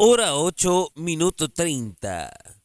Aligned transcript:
Hora 0.00 0.36
8, 0.36 0.92
minuto 0.94 1.48
30. 1.48 2.57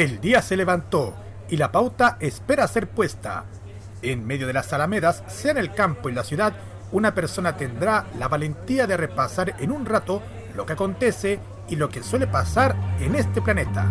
El 0.00 0.18
día 0.18 0.40
se 0.40 0.56
levantó 0.56 1.14
y 1.50 1.58
la 1.58 1.70
pauta 1.70 2.16
espera 2.20 2.66
ser 2.66 2.88
puesta. 2.88 3.44
En 4.00 4.26
medio 4.26 4.46
de 4.46 4.54
las 4.54 4.72
alamedas, 4.72 5.22
sea 5.26 5.50
en 5.50 5.58
el 5.58 5.74
campo 5.74 6.08
y 6.08 6.14
la 6.14 6.24
ciudad, 6.24 6.54
una 6.90 7.14
persona 7.14 7.54
tendrá 7.54 8.06
la 8.18 8.26
valentía 8.26 8.86
de 8.86 8.96
repasar 8.96 9.56
en 9.58 9.70
un 9.70 9.84
rato 9.84 10.22
lo 10.56 10.64
que 10.64 10.72
acontece 10.72 11.38
y 11.68 11.76
lo 11.76 11.90
que 11.90 12.02
suele 12.02 12.26
pasar 12.26 12.74
en 12.98 13.14
este 13.14 13.42
planeta. 13.42 13.86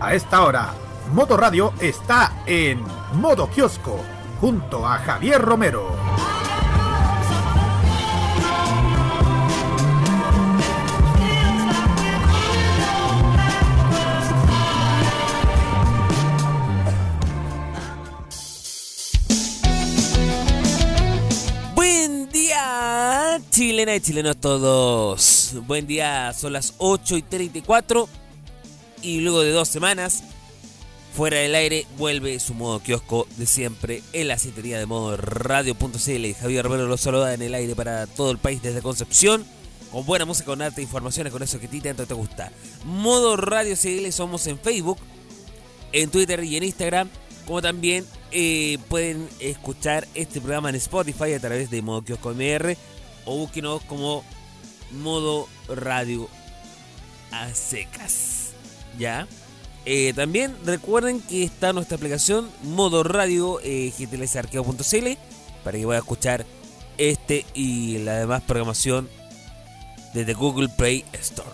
A 0.00 0.14
esta 0.14 0.42
hora, 0.42 0.70
Modo 1.12 1.36
Radio 1.36 1.74
está 1.80 2.42
en 2.44 2.82
modo 3.12 3.48
kiosco 3.48 4.00
junto 4.40 4.84
a 4.84 4.98
Javier 4.98 5.40
Romero. 5.40 5.94
Chilena 23.58 23.96
y 23.96 24.00
chilenos 24.00 24.36
todos. 24.36 25.54
Buen 25.66 25.88
día, 25.88 26.32
son 26.32 26.52
las 26.52 26.74
8 26.78 27.16
y 27.16 27.22
34 27.22 28.08
y 29.02 29.18
luego 29.18 29.40
de 29.40 29.50
dos 29.50 29.66
semanas, 29.66 30.22
fuera 31.12 31.38
del 31.38 31.56
aire, 31.56 31.84
vuelve 31.96 32.38
su 32.38 32.54
modo 32.54 32.78
kiosco 32.78 33.26
de 33.36 33.46
siempre 33.46 34.04
en 34.12 34.28
la 34.28 34.38
sintonía 34.38 34.78
de 34.78 34.86
modo 34.86 35.16
radio.cl. 35.16 36.34
Javier 36.40 36.64
Romero 36.64 36.86
lo 36.86 36.96
saluda 36.96 37.34
en 37.34 37.42
el 37.42 37.52
aire 37.52 37.74
para 37.74 38.06
todo 38.06 38.30
el 38.30 38.38
país 38.38 38.62
desde 38.62 38.80
Concepción. 38.80 39.44
Con 39.90 40.06
buena 40.06 40.24
música, 40.24 40.46
con 40.46 40.62
arte, 40.62 40.80
informaciones, 40.80 41.32
con 41.32 41.42
eso 41.42 41.58
que 41.58 41.66
a 41.66 41.70
ti 41.70 41.80
tanto 41.80 42.06
te 42.06 42.14
gusta. 42.14 42.52
Modo 42.84 43.36
Radio 43.36 43.74
CL 43.74 44.08
somos 44.12 44.46
en 44.46 44.60
Facebook, 44.60 44.98
en 45.90 46.10
Twitter 46.10 46.44
y 46.44 46.58
en 46.58 46.62
Instagram. 46.62 47.08
Como 47.44 47.60
también 47.60 48.06
eh, 48.30 48.78
pueden 48.88 49.28
escuchar 49.40 50.06
este 50.14 50.40
programa 50.40 50.68
en 50.68 50.76
Spotify 50.76 51.32
a 51.32 51.40
través 51.40 51.72
de 51.72 51.82
Modo 51.82 52.04
Kiosco 52.04 52.32
MR 52.32 52.76
o 53.28 53.36
búsquenos 53.36 53.82
como 53.84 54.24
modo 54.90 55.48
radio 55.68 56.28
a 57.30 57.52
secas. 57.54 58.52
¿Ya? 58.98 59.28
Eh, 59.84 60.12
también 60.14 60.56
recuerden 60.64 61.20
que 61.20 61.44
está 61.44 61.72
nuestra 61.72 61.96
aplicación 61.96 62.50
modo 62.62 63.02
radio 63.02 63.60
eh, 63.62 63.92
para 65.64 65.78
que 65.78 65.84
pueda 65.84 65.98
escuchar 65.98 66.46
este 66.96 67.44
y 67.54 67.98
la 67.98 68.18
demás 68.18 68.42
programación 68.42 69.08
desde 70.14 70.34
Google 70.34 70.68
Play 70.68 71.04
Store. 71.12 71.50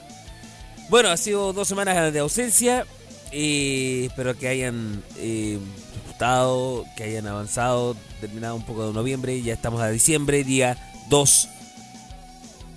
Bueno, 0.88 1.10
ha 1.10 1.16
sido 1.16 1.52
dos 1.52 1.66
semanas 1.66 2.12
de 2.12 2.18
ausencia. 2.18 2.86
Eh, 3.32 4.04
espero 4.06 4.36
que 4.38 4.48
hayan 4.48 5.02
eh, 5.16 5.58
disfrutado, 5.92 6.84
que 6.96 7.04
hayan 7.04 7.26
avanzado, 7.26 7.96
terminado 8.20 8.54
un 8.54 8.64
poco 8.64 8.86
de 8.86 8.92
noviembre. 8.92 9.40
Ya 9.42 9.54
estamos 9.54 9.80
a 9.80 9.88
diciembre, 9.88 10.44
día 10.44 10.78
2, 11.08 11.48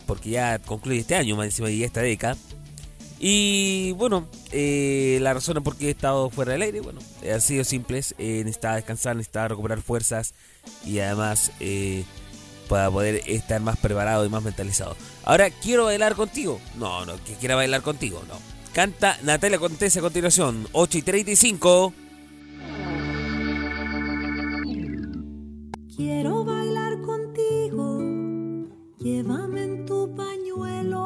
porque 0.07 0.31
ya 0.31 0.57
concluye 0.59 1.01
este 1.01 1.15
año, 1.15 1.36
más 1.36 1.45
encima 1.45 1.68
de 1.68 1.83
esta 1.83 2.01
década. 2.01 2.36
Y 3.19 3.94
bueno, 3.94 4.27
eh, 4.51 5.18
la 5.21 5.33
razón 5.33 5.62
por 5.63 5.75
qué 5.75 5.88
he 5.88 5.92
estado 5.92 6.30
fuera 6.30 6.54
del 6.54 6.62
aire, 6.62 6.81
bueno, 6.81 7.00
ha 7.33 7.39
sido 7.39 7.63
simple. 7.63 8.01
Eh, 8.18 8.42
necesitaba 8.45 8.75
descansar, 8.75 9.15
necesitaba 9.15 9.50
recuperar 9.50 9.81
fuerzas 9.81 10.33
y 10.86 11.00
además 11.00 11.51
eh, 11.59 12.04
para 12.69 12.92
poder 12.92 13.24
estar 13.25 13.59
más 13.62 13.77
preparado 13.77 14.25
y 14.25 14.30
más 14.30 14.44
mentalizado. 14.44 14.95
Ahora, 15.24 15.50
¿quiero 15.50 15.86
bailar 15.86 16.15
contigo? 16.15 16.60
No, 16.77 17.06
no, 17.06 17.13
que 17.24 17.33
quiera 17.33 17.56
bailar 17.56 17.81
contigo, 17.81 18.24
no. 18.27 18.36
Canta 18.74 19.18
Natalia 19.24 19.57
Contese 19.57 20.00
a 20.00 20.03
continuación, 20.03 20.68
8 20.71 20.98
y 21.00 21.01
35. 21.01 21.94
Quiero 25.95 26.44
bailar 26.44 26.56
llévame 29.07 29.63
en 29.63 29.86
tu 29.86 30.13
pañuelo, 30.15 31.06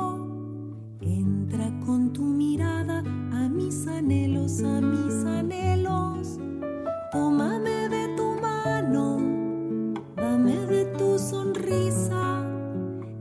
entra 1.02 1.72
con 1.86 2.12
tu 2.12 2.24
mirada 2.24 3.04
a 3.32 3.48
mis 3.48 3.86
anhelos, 3.86 4.64
a 4.64 4.82
mis 4.82 5.24
anhelos, 5.24 6.40
tómame 7.12 7.90
de 7.90 8.08
tu 8.18 8.28
mano, 8.42 9.06
dame 10.16 10.66
de 10.66 10.86
tu 10.98 11.20
sonrisa, 11.20 12.44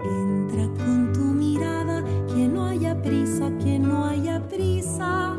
entra 0.03 0.67
con 0.83 1.12
tu 1.12 1.25
mirada, 1.25 2.03
que 2.29 2.49
no 2.49 2.65
haya 2.65 3.03
prisa, 3.03 3.50
que 3.59 3.79
no 3.79 4.06
haya 4.06 4.49
prisa, 4.49 5.37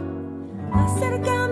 acércame 0.71 1.50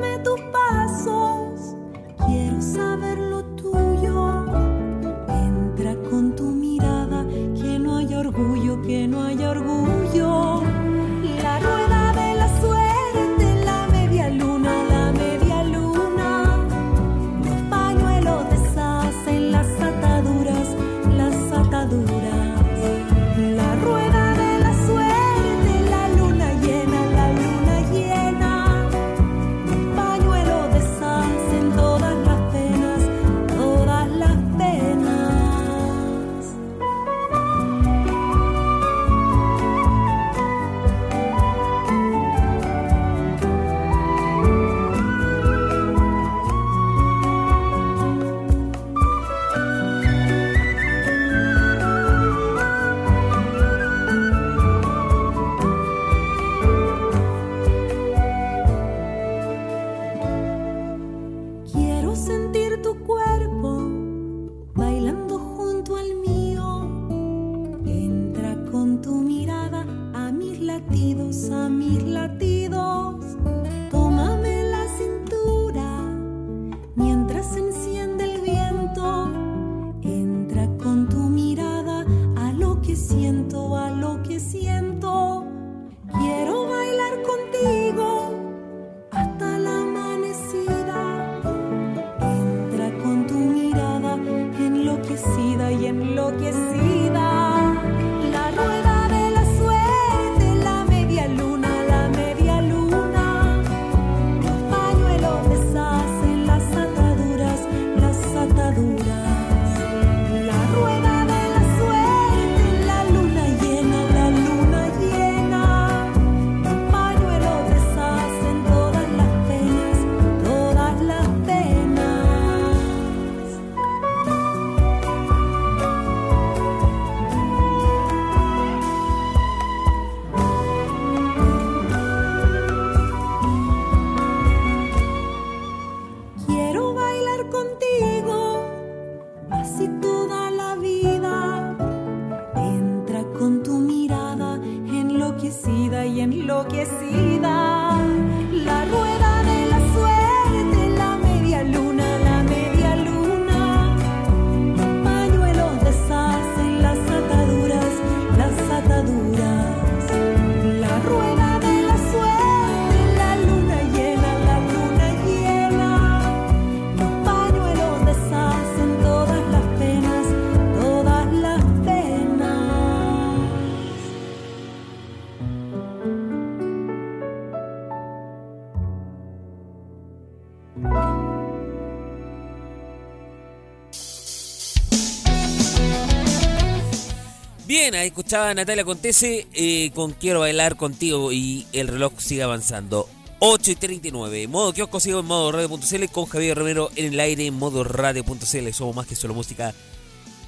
escuchaba 188.20 188.50
a 188.50 188.54
Natalia 188.54 188.84
Contese 188.84 189.48
eh, 189.54 189.92
con 189.96 190.12
Quiero 190.12 190.42
bailar 190.42 190.76
contigo 190.76 191.32
y 191.32 191.66
el 191.72 191.88
reloj 191.88 192.12
sigue 192.18 192.44
avanzando. 192.44 193.08
8 193.40 193.72
y 193.72 193.76
39. 193.76 194.48
Modo 194.50 194.74
kiosco 194.74 195.00
sigo 195.00 195.22
en 195.22 195.26
modo 195.26 195.54
radio.cl 195.54 196.06
con 196.12 196.26
Javier 196.26 196.58
Romero 196.58 196.92
en 196.98 197.14
el 197.14 197.20
aire 197.22 197.46
en 197.46 197.54
modo 197.54 197.86
radio.cl. 197.86 198.74
Somos 198.74 198.94
más 198.94 199.08
que 199.08 199.16
solo 199.16 199.34
música, 199.34 199.74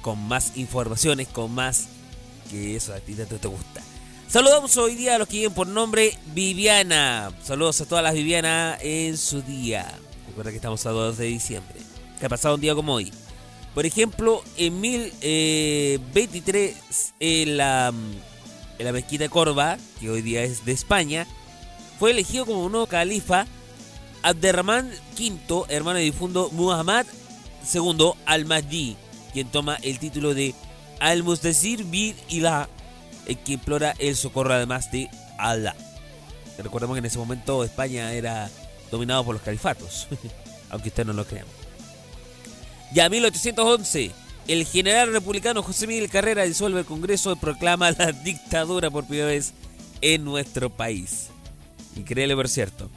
con 0.02 0.22
más 0.28 0.58
informaciones, 0.58 1.28
con 1.28 1.50
más 1.54 1.86
que 2.50 2.76
eso 2.76 2.92
a 2.92 3.00
ti 3.00 3.14
tanto 3.14 3.36
te 3.36 3.48
gusta. 3.48 3.80
Saludamos 4.28 4.76
hoy 4.76 4.94
día 4.94 5.14
a 5.14 5.18
los 5.18 5.26
que 5.26 5.38
viven 5.38 5.54
por 5.54 5.66
nombre 5.66 6.18
Viviana. 6.34 7.32
Saludos 7.42 7.80
a 7.80 7.86
todas 7.86 8.04
las 8.04 8.12
Vivianas 8.12 8.80
en 8.82 9.16
su 9.16 9.40
día. 9.40 9.90
Recuerda 10.26 10.50
que 10.50 10.56
estamos 10.56 10.84
a 10.84 10.90
2 10.90 11.16
de 11.16 11.24
diciembre. 11.24 11.76
Que 12.20 12.26
ha 12.26 12.28
pasado 12.28 12.56
un 12.56 12.60
día 12.60 12.74
como 12.74 12.92
hoy. 12.92 13.10
Por 13.74 13.86
ejemplo, 13.86 14.42
en 14.56 14.80
1023 14.80 17.14
en 17.20 17.56
la, 17.56 17.92
la 18.78 18.92
mezquita 18.92 19.24
de 19.24 19.30
Corba, 19.30 19.78
que 19.98 20.10
hoy 20.10 20.20
día 20.20 20.42
es 20.42 20.66
de 20.66 20.72
España, 20.72 21.26
fue 21.98 22.10
elegido 22.10 22.44
como 22.44 22.68
nuevo 22.68 22.86
califa 22.86 23.46
Abderrahman 24.22 24.90
V, 25.18 25.64
hermano 25.68 25.98
de 25.98 26.04
difundo 26.04 26.50
Muhammad 26.52 27.06
II 27.72 28.12
al-Mahdi. 28.26 28.96
quien 29.32 29.48
toma 29.48 29.76
el 29.82 29.98
título 29.98 30.34
de 30.34 30.54
Al-Mustazir 31.00 31.84
bin 31.84 32.14
Ilah, 32.28 32.68
el 33.26 33.38
que 33.38 33.54
implora 33.54 33.94
el 33.98 34.16
socorro 34.16 34.52
además 34.52 34.92
de 34.92 35.08
Allah. 35.38 35.74
Recordemos 36.58 36.94
que 36.94 36.98
en 36.98 37.06
ese 37.06 37.18
momento 37.18 37.64
España 37.64 38.12
era 38.12 38.50
dominado 38.90 39.24
por 39.24 39.34
los 39.34 39.42
califatos, 39.42 40.08
aunque 40.70 40.90
ustedes 40.90 41.06
no 41.06 41.14
lo 41.14 41.24
crean. 41.24 41.46
Ya 42.92 43.08
1811, 43.08 44.10
el 44.48 44.66
general 44.66 45.12
republicano 45.12 45.62
José 45.62 45.86
Miguel 45.86 46.10
Carrera 46.10 46.42
disuelve 46.44 46.80
el 46.80 46.86
Congreso 46.86 47.32
y 47.32 47.36
proclama 47.36 47.92
la 47.92 48.12
dictadura 48.24 48.90
por 48.90 49.06
primera 49.06 49.28
vez 49.28 49.54
en 50.02 50.24
nuestro 50.24 50.68
país. 50.68 51.28
Increíble, 51.96 52.36
por 52.36 52.48
cierto. 52.48 52.90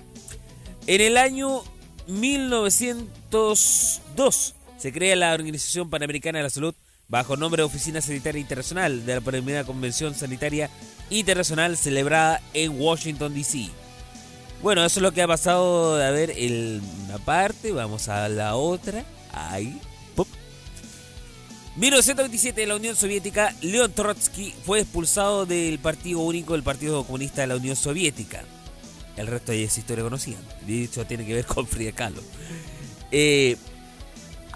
En 0.87 1.01
el 1.01 1.17
año 1.17 1.63
1902 2.07 4.53
se 4.77 4.91
crea 4.91 5.15
la 5.15 5.33
Organización 5.33 5.89
Panamericana 5.89 6.39
de 6.39 6.43
la 6.43 6.49
Salud 6.49 6.75
bajo 7.07 7.37
nombre 7.37 7.61
de 7.61 7.67
Oficina 7.67 8.01
Sanitaria 8.01 8.41
Internacional 8.41 9.05
de 9.05 9.15
la 9.15 9.21
primera 9.21 9.63
Convención 9.63 10.13
Sanitaria 10.13 10.69
Internacional 11.09 11.77
celebrada 11.77 12.41
en 12.53 12.81
Washington, 12.81 13.33
D.C. 13.33 13.69
Bueno, 14.61 14.83
eso 14.83 14.99
es 14.99 15.03
lo 15.03 15.11
que 15.11 15.21
ha 15.21 15.27
pasado 15.27 15.95
de 15.97 16.11
ver 16.11 16.33
en 16.35 16.81
una 17.05 17.17
parte, 17.19 17.71
vamos 17.71 18.09
a 18.09 18.27
la 18.27 18.55
otra. 18.55 19.05
Ahí. 19.36 19.80
1927, 21.75 22.65
la 22.68 22.77
Unión 22.77 22.96
Soviética, 22.96 23.54
Leon 23.62 23.92
Trotsky 23.92 24.54
fue 24.65 24.80
expulsado 24.80 25.46
del 25.46 25.77
Partido 25.80 26.22
Único 26.22 26.54
del 26.54 26.63
Partido 26.63 27.04
Comunista 27.04 27.42
de 27.42 27.48
la 27.48 27.58
Unión 27.58 27.75
Soviética. 27.75 28.44
El 29.18 29.27
resto 29.27 29.51
es 29.51 29.77
historia 29.77 30.04
conocida. 30.04 30.38
De 30.65 30.84
hecho, 30.84 31.06
tiene 31.06 31.25
que 31.25 31.34
ver 31.34 31.46
con 31.46 31.68
Frida 31.68 31.92
Kahlo. 31.92 32.22
Eh, 33.12 33.58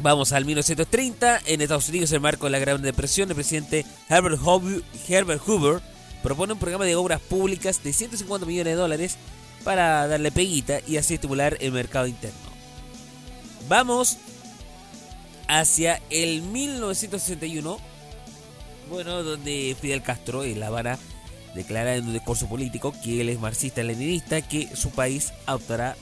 vamos 0.01 0.31
al 0.31 0.45
1930. 0.45 1.41
En 1.45 1.61
Estados 1.61 1.89
Unidos, 1.89 2.11
en 2.11 2.15
el 2.15 2.21
marco 2.21 2.45
de 2.45 2.51
la 2.51 2.59
Gran 2.59 2.81
Depresión, 2.81 3.27
el 3.27 3.35
presidente 3.35 3.85
Herbert 4.07 4.39
Hoover 4.41 5.81
propone 6.23 6.53
un 6.53 6.59
programa 6.59 6.85
de 6.85 6.95
obras 6.95 7.19
públicas 7.19 7.83
de 7.83 7.91
150 7.91 8.45
millones 8.45 8.73
de 8.73 8.81
dólares 8.81 9.17
para 9.65 10.07
darle 10.07 10.31
peguita 10.31 10.79
y 10.87 10.95
así 10.95 11.15
estimular 11.15 11.57
el 11.59 11.73
mercado 11.73 12.07
interno. 12.07 12.49
Vamos 13.67 14.17
hacia 15.49 15.99
el 16.11 16.43
1961, 16.43 17.79
bueno, 18.89 19.23
donde 19.23 19.75
Fidel 19.81 20.03
Castro 20.03 20.43
en 20.43 20.59
La 20.59 20.67
Habana 20.67 20.97
declara 21.55 21.95
en 21.95 22.05
un 22.05 22.13
discurso 22.13 22.47
político 22.47 22.93
que 23.03 23.19
él 23.19 23.29
es 23.29 23.39
marxista-leninista, 23.39 24.41
que 24.41 24.73
su 24.75 24.91
país 24.91 25.33
adoptará 25.47 25.97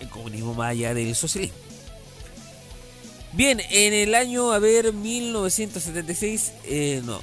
el 0.00 0.08
comunismo 0.08 0.54
más 0.54 0.70
allá 0.72 0.94
del 0.94 1.14
socialismo. 1.14 1.56
Bien, 3.32 3.62
en 3.70 3.94
el 3.94 4.14
año, 4.14 4.52
a 4.52 4.58
ver, 4.58 4.92
1976, 4.92 6.52
eh, 6.66 7.00
no, 7.02 7.22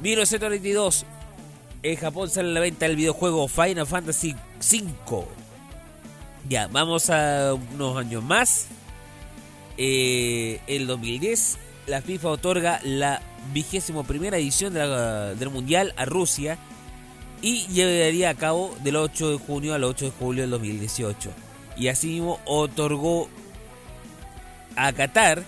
1992. 0.00 1.06
En 1.84 1.96
Japón 1.96 2.30
sale 2.30 2.48
a 2.48 2.52
la 2.52 2.60
venta 2.60 2.86
el 2.86 2.96
videojuego 2.96 3.46
Final 3.46 3.86
Fantasy 3.86 4.34
V. 4.58 5.26
Ya, 6.48 6.66
vamos 6.68 7.10
a 7.10 7.52
unos 7.52 7.98
años 7.98 8.24
más. 8.24 8.68
Eh, 9.76 10.62
el 10.66 10.86
2010, 10.86 11.58
la 11.86 12.00
FIFA 12.00 12.28
otorga 12.30 12.80
la 12.84 13.20
vigésimo 13.52 14.02
primera 14.04 14.38
edición 14.38 14.72
del 14.72 15.50
Mundial 15.50 15.92
a 15.98 16.06
Rusia 16.06 16.56
y 17.42 17.66
llevaría 17.66 18.30
a 18.30 18.34
cabo 18.34 18.74
del 18.82 18.96
8 18.96 19.32
de 19.32 19.36
junio 19.36 19.74
al 19.74 19.84
8 19.84 20.06
de 20.06 20.10
julio 20.12 20.42
del 20.44 20.52
2018. 20.52 21.30
Y 21.76 21.88
asimismo 21.88 22.40
otorgó 22.46 23.28
a 24.74 24.90
Qatar 24.94 25.42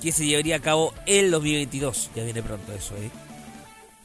que 0.00 0.10
se 0.10 0.24
llevaría 0.24 0.56
a 0.56 0.60
cabo 0.60 0.94
el 1.04 1.30
2022. 1.30 2.12
Ya 2.16 2.24
viene 2.24 2.42
pronto 2.42 2.72
eso, 2.72 2.94
¿eh? 2.96 3.10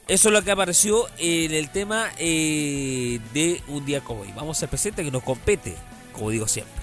Eso 0.08 0.28
es 0.28 0.32
lo 0.32 0.42
que 0.42 0.50
apareció 0.50 1.06
en 1.18 1.52
el 1.52 1.70
tema 1.70 2.10
eh, 2.18 3.20
de 3.32 3.62
un 3.68 3.86
día 3.86 4.00
como 4.00 4.22
hoy. 4.22 4.32
Vamos 4.34 4.62
al 4.62 4.68
presente 4.68 5.04
que 5.04 5.10
nos 5.10 5.22
compete, 5.22 5.76
como 6.12 6.30
digo 6.30 6.48
siempre. 6.48 6.81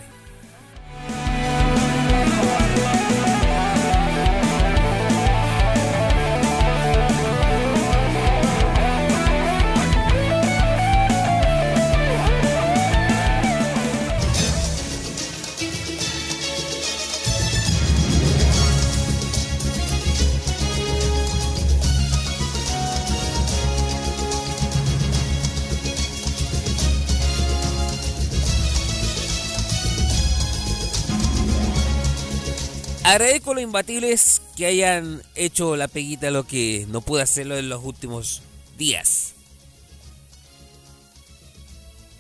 Agradezco 33.10 33.50
a 33.50 33.54
los 33.56 33.64
imbatibles 33.64 34.40
que 34.56 34.68
hayan 34.68 35.24
hecho 35.34 35.76
la 35.76 35.88
peguita 35.88 36.30
lo 36.30 36.46
que 36.46 36.86
no 36.90 37.02
pude 37.02 37.24
hacerlo 37.24 37.58
en 37.58 37.68
los 37.68 37.84
últimos 37.84 38.44
días. 38.78 39.34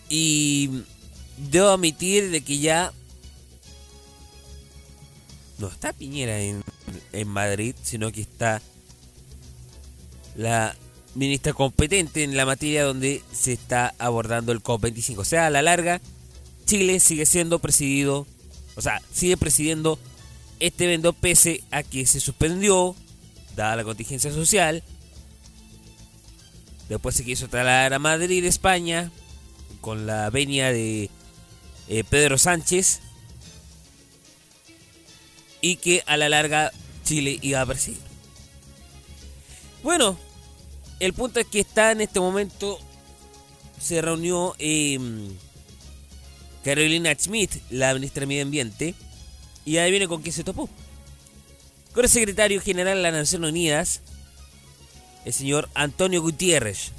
Y 0.09 0.81
debo 1.37 1.69
admitir 1.69 2.31
de 2.31 2.41
que 2.41 2.57
ya 2.57 2.91
no 5.59 5.67
está 5.67 5.93
Piñera 5.93 6.39
en, 6.39 6.63
en 7.13 7.27
Madrid, 7.27 7.75
sino 7.83 8.11
que 8.11 8.21
está 8.21 8.59
la 10.35 10.75
ministra 11.13 11.53
competente 11.53 12.23
en 12.23 12.35
la 12.35 12.47
materia 12.47 12.83
donde 12.83 13.21
se 13.31 13.53
está 13.53 13.93
abordando 13.99 14.51
el 14.51 14.63
COP25. 14.63 15.19
O 15.19 15.23
sea, 15.23 15.45
a 15.45 15.49
la 15.51 15.61
larga, 15.61 16.01
Chile 16.65 16.99
sigue 16.99 17.27
siendo 17.27 17.59
presidido, 17.59 18.25
o 18.75 18.81
sea, 18.81 19.03
sigue 19.13 19.37
presidiendo 19.37 19.99
este 20.59 20.85
evento 20.85 21.13
pese 21.13 21.63
a 21.71 21.83
que 21.83 22.05
se 22.05 22.19
suspendió, 22.19 22.95
dada 23.55 23.77
la 23.77 23.83
contingencia 23.83 24.31
social. 24.31 24.83
Después 26.89 27.15
se 27.15 27.23
quiso 27.23 27.47
trasladar 27.47 27.93
a 27.93 27.99
Madrid, 27.99 28.43
España, 28.45 29.11
con 29.79 30.05
la 30.05 30.29
venia 30.29 30.71
de 30.71 31.09
eh, 31.87 32.03
Pedro 32.03 32.37
Sánchez. 32.37 32.99
Y 35.61 35.75
que 35.77 36.03
a 36.05 36.17
la 36.17 36.29
larga 36.29 36.71
Chile 37.03 37.37
iba 37.41 37.61
a 37.61 37.65
perseguir. 37.65 37.99
Bueno, 39.83 40.17
el 40.99 41.13
punto 41.13 41.39
es 41.39 41.47
que 41.47 41.59
está 41.59 41.91
en 41.91 42.01
este 42.01 42.19
momento. 42.19 42.79
Se 43.79 44.01
reunió 44.01 44.55
em, 44.57 45.29
Carolina 46.63 47.13
Schmidt, 47.13 47.61
la 47.69 47.93
ministra 47.93 48.21
de 48.21 48.27
Medio 48.27 48.43
Ambiente 48.43 48.95
y 49.65 49.77
ahí 49.77 49.91
viene 49.91 50.07
con 50.07 50.23
qué 50.23 50.31
se 50.31 50.43
topó. 50.43 50.69
Con 51.93 52.03
el 52.03 52.09
secretario 52.09 52.61
general 52.61 52.97
de 52.97 53.03
las 53.03 53.13
Naciones 53.13 53.49
Unidas, 53.49 54.01
el 55.25 55.33
señor 55.33 55.69
Antonio 55.73 56.21
Gutiérrez. 56.21 56.91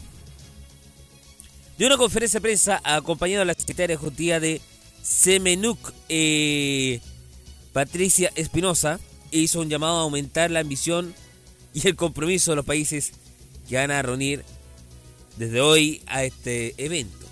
De 1.78 1.86
una 1.86 1.96
conferencia 1.96 2.38
de 2.38 2.42
prensa 2.42 2.80
acompañado 2.84 3.42
a 3.42 3.46
la 3.46 3.54
secretaria 3.54 3.94
ejecutiva 3.94 4.38
de 4.40 4.60
Semenuk, 5.02 5.92
eh, 6.08 7.00
Patricia 7.72 8.30
Espinosa, 8.34 9.00
hizo 9.30 9.60
un 9.60 9.70
llamado 9.70 9.98
a 9.98 10.02
aumentar 10.02 10.50
la 10.50 10.60
ambición 10.60 11.14
y 11.72 11.86
el 11.86 11.96
compromiso 11.96 12.52
de 12.52 12.56
los 12.56 12.66
países 12.66 13.12
que 13.68 13.76
van 13.76 13.90
a 13.90 14.02
reunir 14.02 14.44
desde 15.36 15.60
hoy 15.60 16.02
a 16.06 16.24
este 16.24 16.74
evento. 16.76 17.29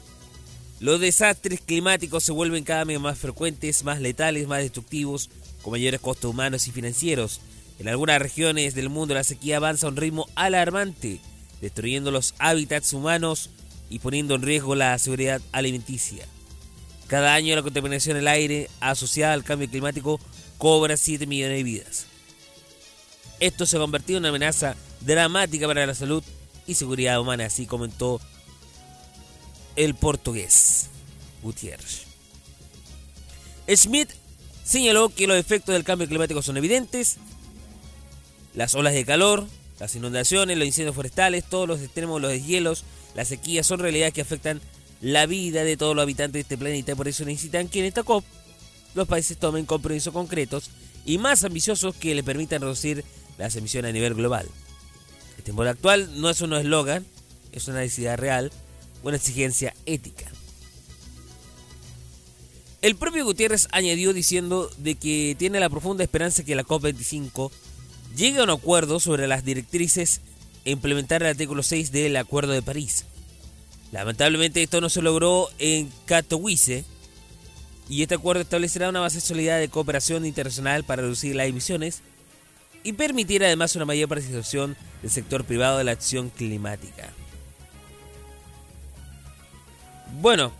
Los 0.80 1.00
desastres 1.00 1.60
climáticos 1.60 2.22
se 2.22 2.30
vuelven 2.30 2.62
cada 2.62 2.84
vez 2.84 3.00
más 3.00 3.18
frecuentes, 3.18 3.82
más 3.82 4.00
letales, 4.00 4.46
más 4.46 4.60
destructivos, 4.60 5.28
con 5.62 5.72
mayores 5.72 6.00
costos 6.00 6.30
humanos 6.30 6.68
y 6.68 6.70
financieros. 6.70 7.40
En 7.80 7.88
algunas 7.88 8.22
regiones 8.22 8.76
del 8.76 8.88
mundo 8.88 9.14
la 9.14 9.24
sequía 9.24 9.56
avanza 9.56 9.86
a 9.86 9.90
un 9.90 9.96
ritmo 9.96 10.28
alarmante, 10.36 11.18
destruyendo 11.60 12.12
los 12.12 12.34
hábitats 12.38 12.92
humanos 12.92 13.50
y 13.90 13.98
poniendo 13.98 14.36
en 14.36 14.42
riesgo 14.42 14.76
la 14.76 14.96
seguridad 14.98 15.40
alimenticia. 15.50 16.24
Cada 17.08 17.34
año 17.34 17.56
la 17.56 17.62
contaminación 17.62 18.16
del 18.16 18.28
aire 18.28 18.70
asociada 18.78 19.32
al 19.32 19.42
cambio 19.42 19.68
climático 19.68 20.20
cobra 20.58 20.96
7 20.96 21.26
millones 21.26 21.56
de 21.56 21.62
vidas. 21.64 22.06
Esto 23.40 23.66
se 23.66 23.76
ha 23.76 23.80
convertido 23.80 24.18
en 24.18 24.22
una 24.22 24.28
amenaza 24.28 24.76
dramática 25.00 25.66
para 25.66 25.86
la 25.86 25.94
salud 25.94 26.22
y 26.66 26.74
seguridad 26.74 27.20
humana, 27.20 27.46
así 27.46 27.66
comentó 27.66 28.20
el 29.78 29.94
portugués 29.94 30.88
Gutiérrez. 31.40 32.02
Schmidt 33.68 34.10
señaló 34.64 35.08
que 35.08 35.28
los 35.28 35.36
efectos 35.36 35.72
del 35.72 35.84
cambio 35.84 36.08
climático 36.08 36.42
son 36.42 36.56
evidentes. 36.56 37.18
Las 38.54 38.74
olas 38.74 38.92
de 38.92 39.04
calor, 39.04 39.46
las 39.78 39.94
inundaciones, 39.94 40.58
los 40.58 40.66
incendios 40.66 40.96
forestales, 40.96 41.44
todos 41.44 41.68
los 41.68 41.80
extremos, 41.80 42.20
los 42.20 42.32
deshielos, 42.32 42.82
las 43.14 43.28
sequías 43.28 43.68
son 43.68 43.78
realidades 43.78 44.14
que 44.14 44.20
afectan 44.20 44.60
la 45.00 45.26
vida 45.26 45.62
de 45.62 45.76
todos 45.76 45.94
los 45.94 46.02
habitantes 46.02 46.32
de 46.32 46.40
este 46.40 46.58
planeta. 46.58 46.96
Por 46.96 47.06
eso 47.06 47.24
necesitan 47.24 47.68
que 47.68 47.78
en 47.78 47.84
esta 47.84 48.02
COP 48.02 48.24
los 48.96 49.06
países 49.06 49.38
tomen 49.38 49.64
compromisos 49.64 50.12
concretos 50.12 50.70
y 51.04 51.18
más 51.18 51.44
ambiciosos 51.44 51.94
que 51.94 52.16
le 52.16 52.24
permitan 52.24 52.62
reducir 52.62 53.04
las 53.38 53.54
emisiones 53.54 53.90
a 53.90 53.92
nivel 53.92 54.14
global. 54.14 54.48
El 55.36 55.44
tiempo 55.44 55.62
actual 55.62 56.20
no 56.20 56.30
es 56.30 56.40
un 56.40 56.52
eslogan, 56.54 57.06
es 57.52 57.68
una 57.68 57.78
necesidad 57.78 58.18
real, 58.18 58.50
una 59.02 59.16
exigencia 59.16 59.74
ética. 59.86 60.26
El 62.80 62.94
propio 62.94 63.24
Gutiérrez 63.24 63.66
añadió 63.72 64.12
diciendo 64.12 64.70
de 64.78 64.94
que 64.94 65.34
tiene 65.36 65.58
la 65.58 65.68
profunda 65.68 66.04
esperanza 66.04 66.44
que 66.44 66.54
la 66.54 66.64
COP25 66.64 67.50
llegue 68.16 68.38
a 68.38 68.44
un 68.44 68.50
acuerdo 68.50 69.00
sobre 69.00 69.26
las 69.26 69.44
directrices 69.44 70.20
e 70.64 70.70
implementar 70.70 71.22
el 71.22 71.28
artículo 71.28 71.62
6 71.62 71.90
del 71.90 72.16
Acuerdo 72.16 72.52
de 72.52 72.62
París. 72.62 73.04
Lamentablemente 73.90 74.62
esto 74.62 74.80
no 74.80 74.90
se 74.90 75.02
logró 75.02 75.48
en 75.58 75.90
Katowice 76.04 76.84
y 77.88 78.02
este 78.02 78.14
acuerdo 78.14 78.42
establecerá 78.42 78.90
una 78.90 79.00
base 79.00 79.20
sólida 79.20 79.56
de 79.56 79.70
cooperación 79.70 80.26
internacional 80.26 80.84
para 80.84 81.02
reducir 81.02 81.34
las 81.34 81.48
emisiones 81.48 82.02
y 82.84 82.92
permitir 82.92 83.44
además 83.44 83.74
una 83.76 83.86
mayor 83.86 84.08
participación 84.08 84.76
del 85.02 85.10
sector 85.10 85.44
privado 85.44 85.78
de 85.78 85.84
la 85.84 85.92
acción 85.92 86.30
climática. 86.30 87.12
Bueno, 90.20 90.50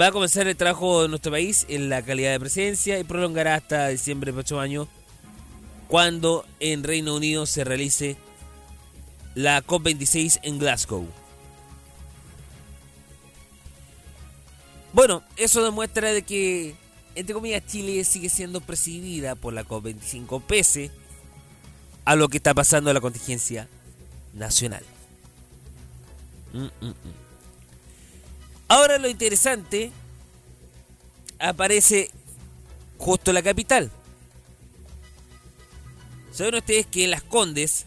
va 0.00 0.06
a 0.06 0.10
comenzar 0.10 0.48
el 0.48 0.56
trabajo 0.56 1.02
de 1.02 1.08
nuestro 1.08 1.30
país 1.30 1.66
en 1.68 1.90
la 1.90 2.00
calidad 2.00 2.32
de 2.32 2.40
presidencia 2.40 2.98
y 2.98 3.04
prolongará 3.04 3.56
hasta 3.56 3.88
diciembre 3.88 4.30
de 4.32 4.36
próximo 4.36 4.60
año 4.60 4.88
cuando 5.86 6.46
en 6.60 6.82
Reino 6.82 7.14
Unido 7.14 7.44
se 7.44 7.62
realice 7.62 8.16
la 9.34 9.62
COP26 9.62 10.40
en 10.44 10.58
Glasgow. 10.58 11.06
Bueno, 14.94 15.22
eso 15.36 15.62
demuestra 15.62 16.14
de 16.14 16.22
que, 16.22 16.74
entre 17.14 17.34
comillas, 17.34 17.66
Chile 17.66 18.02
sigue 18.04 18.30
siendo 18.30 18.62
presidida 18.62 19.34
por 19.34 19.52
la 19.52 19.66
COP25 19.66 20.42
pese 20.42 20.90
a 22.06 22.16
lo 22.16 22.30
que 22.30 22.38
está 22.38 22.54
pasando 22.54 22.88
en 22.88 22.94
la 22.94 23.02
contingencia 23.02 23.68
nacional. 24.32 24.84
Mm, 26.52 26.64
mm, 26.64 26.88
mm. 26.88 27.14
Ahora 28.68 28.98
lo 28.98 29.08
interesante 29.08 29.90
aparece 31.38 32.10
justo 32.98 33.32
la 33.32 33.42
capital. 33.42 33.90
¿Saben 36.32 36.54
ustedes 36.54 36.86
que 36.86 37.04
en 37.04 37.10
Las 37.10 37.22
Condes 37.22 37.86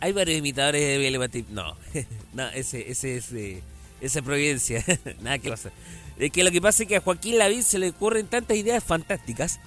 hay 0.00 0.12
varios 0.12 0.38
imitadores 0.38 0.80
de 0.80 0.98
Bill 0.98 1.46
No, 1.50 1.76
no, 2.32 2.48
ese, 2.50 2.90
ese 2.90 3.16
es 3.16 3.30
de, 3.30 3.62
esa 4.00 4.22
Providencia. 4.22 4.84
Nada 5.20 5.38
que 5.38 5.50
pasa. 5.50 5.70
Es 6.18 6.30
que 6.30 6.44
lo 6.44 6.50
que 6.50 6.60
pasa 6.60 6.82
es 6.82 6.88
que 6.88 6.96
a 6.96 7.00
Joaquín 7.00 7.38
Lavín 7.38 7.62
se 7.62 7.78
le 7.78 7.90
ocurren 7.90 8.26
tantas 8.26 8.56
ideas 8.56 8.84
fantásticas. 8.84 9.58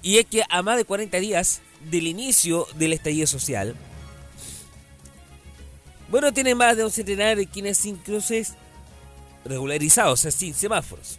Y 0.00 0.18
es 0.18 0.26
que 0.26 0.42
a 0.48 0.62
más 0.62 0.76
de 0.76 0.84
40 0.84 1.18
días 1.18 1.60
del 1.90 2.06
inicio 2.06 2.66
del 2.76 2.92
estallido 2.92 3.26
social, 3.26 3.76
bueno, 6.12 6.30
tiene 6.30 6.54
más 6.54 6.76
de 6.76 6.84
un 6.84 6.90
centenar 6.90 7.38
de 7.38 7.46
quienes 7.46 7.78
sin 7.78 7.96
cruces 7.96 8.52
regularizados, 9.46 10.12
o 10.12 10.22
sea, 10.22 10.30
sin 10.30 10.52
semáforos. 10.52 11.18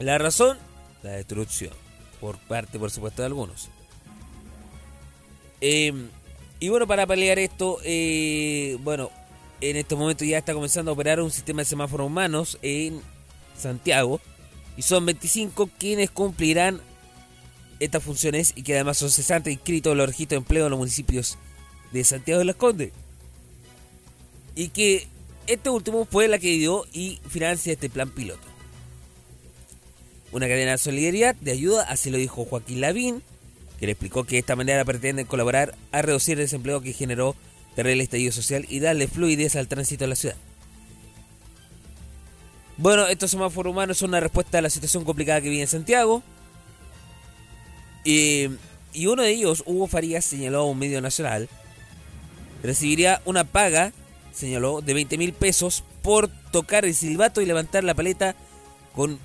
La 0.00 0.18
razón, 0.18 0.58
la 1.04 1.12
destrucción, 1.12 1.72
por 2.20 2.36
parte, 2.36 2.80
por 2.80 2.90
supuesto, 2.90 3.22
de 3.22 3.26
algunos. 3.26 3.68
Eh, 5.60 5.92
y 6.58 6.68
bueno, 6.68 6.88
para 6.88 7.06
paliar 7.06 7.38
esto, 7.38 7.78
eh, 7.84 8.76
bueno, 8.80 9.12
en 9.60 9.76
este 9.76 9.94
momento 9.94 10.24
ya 10.24 10.38
está 10.38 10.52
comenzando 10.52 10.90
a 10.90 10.94
operar 10.94 11.20
un 11.20 11.30
sistema 11.30 11.62
de 11.62 11.66
semáforos 11.66 12.08
humanos 12.08 12.58
en 12.62 13.00
Santiago. 13.56 14.20
Y 14.76 14.82
son 14.82 15.06
25 15.06 15.70
quienes 15.78 16.10
cumplirán 16.10 16.80
estas 17.78 18.02
funciones 18.02 18.52
y 18.56 18.64
que 18.64 18.74
además 18.74 18.98
son 18.98 19.10
cesantes 19.10 19.52
inscritos 19.52 19.92
en 19.92 19.98
los 19.98 20.08
registros 20.08 20.30
de 20.30 20.42
empleo 20.42 20.64
en 20.64 20.70
los 20.70 20.78
municipios 20.80 21.38
de 21.92 22.02
Santiago 22.02 22.40
de 22.40 22.46
las 22.46 22.56
Condes. 22.56 22.92
Y 24.54 24.68
que 24.68 25.08
este 25.46 25.70
último 25.70 26.04
fue 26.04 26.28
la 26.28 26.38
que 26.38 26.50
dio 26.52 26.86
y 26.92 27.20
financia 27.28 27.72
este 27.72 27.90
plan 27.90 28.10
piloto. 28.10 28.46
Una 30.32 30.46
cadena 30.48 30.72
de 30.72 30.78
solidaridad, 30.78 31.34
de 31.36 31.52
ayuda, 31.52 31.82
así 31.84 32.10
lo 32.10 32.18
dijo 32.18 32.44
Joaquín 32.44 32.80
Lavín, 32.80 33.22
que 33.78 33.86
le 33.86 33.92
explicó 33.92 34.24
que 34.24 34.36
de 34.36 34.40
esta 34.40 34.56
manera 34.56 34.84
pretenden 34.84 35.26
colaborar 35.26 35.74
a 35.92 36.02
reducir 36.02 36.38
el 36.38 36.44
desempleo 36.44 36.80
que 36.80 36.92
generó 36.92 37.34
el 37.76 38.00
estallido 38.00 38.30
social 38.30 38.66
y 38.68 38.80
darle 38.80 39.08
fluidez 39.08 39.56
al 39.56 39.66
tránsito 39.66 40.04
de 40.04 40.08
la 40.08 40.16
ciudad. 40.16 40.36
Bueno, 42.76 43.06
estos 43.06 43.30
semáforos 43.30 43.70
humanos 43.70 43.98
son 43.98 44.10
una 44.10 44.20
respuesta 44.20 44.58
a 44.58 44.62
la 44.62 44.70
situación 44.70 45.04
complicada 45.04 45.40
que 45.40 45.48
vive 45.48 45.62
en 45.62 45.68
Santiago. 45.68 46.22
y 48.04 48.48
uno 49.06 49.22
de 49.22 49.30
ellos, 49.30 49.62
Hugo 49.66 49.86
Farías, 49.86 50.24
señaló 50.24 50.60
a 50.60 50.64
un 50.64 50.78
medio 50.78 51.00
nacional, 51.00 51.48
recibiría 52.62 53.22
una 53.24 53.44
paga, 53.44 53.92
señaló, 54.32 54.80
de 54.80 54.94
20 54.94 55.18
mil 55.18 55.32
pesos 55.32 55.84
por 56.02 56.28
tocar 56.50 56.84
el 56.84 56.94
silbato 56.94 57.40
y 57.40 57.46
levantar 57.46 57.84
la 57.84 57.94
paleta 57.94 58.34
con, 58.94 59.18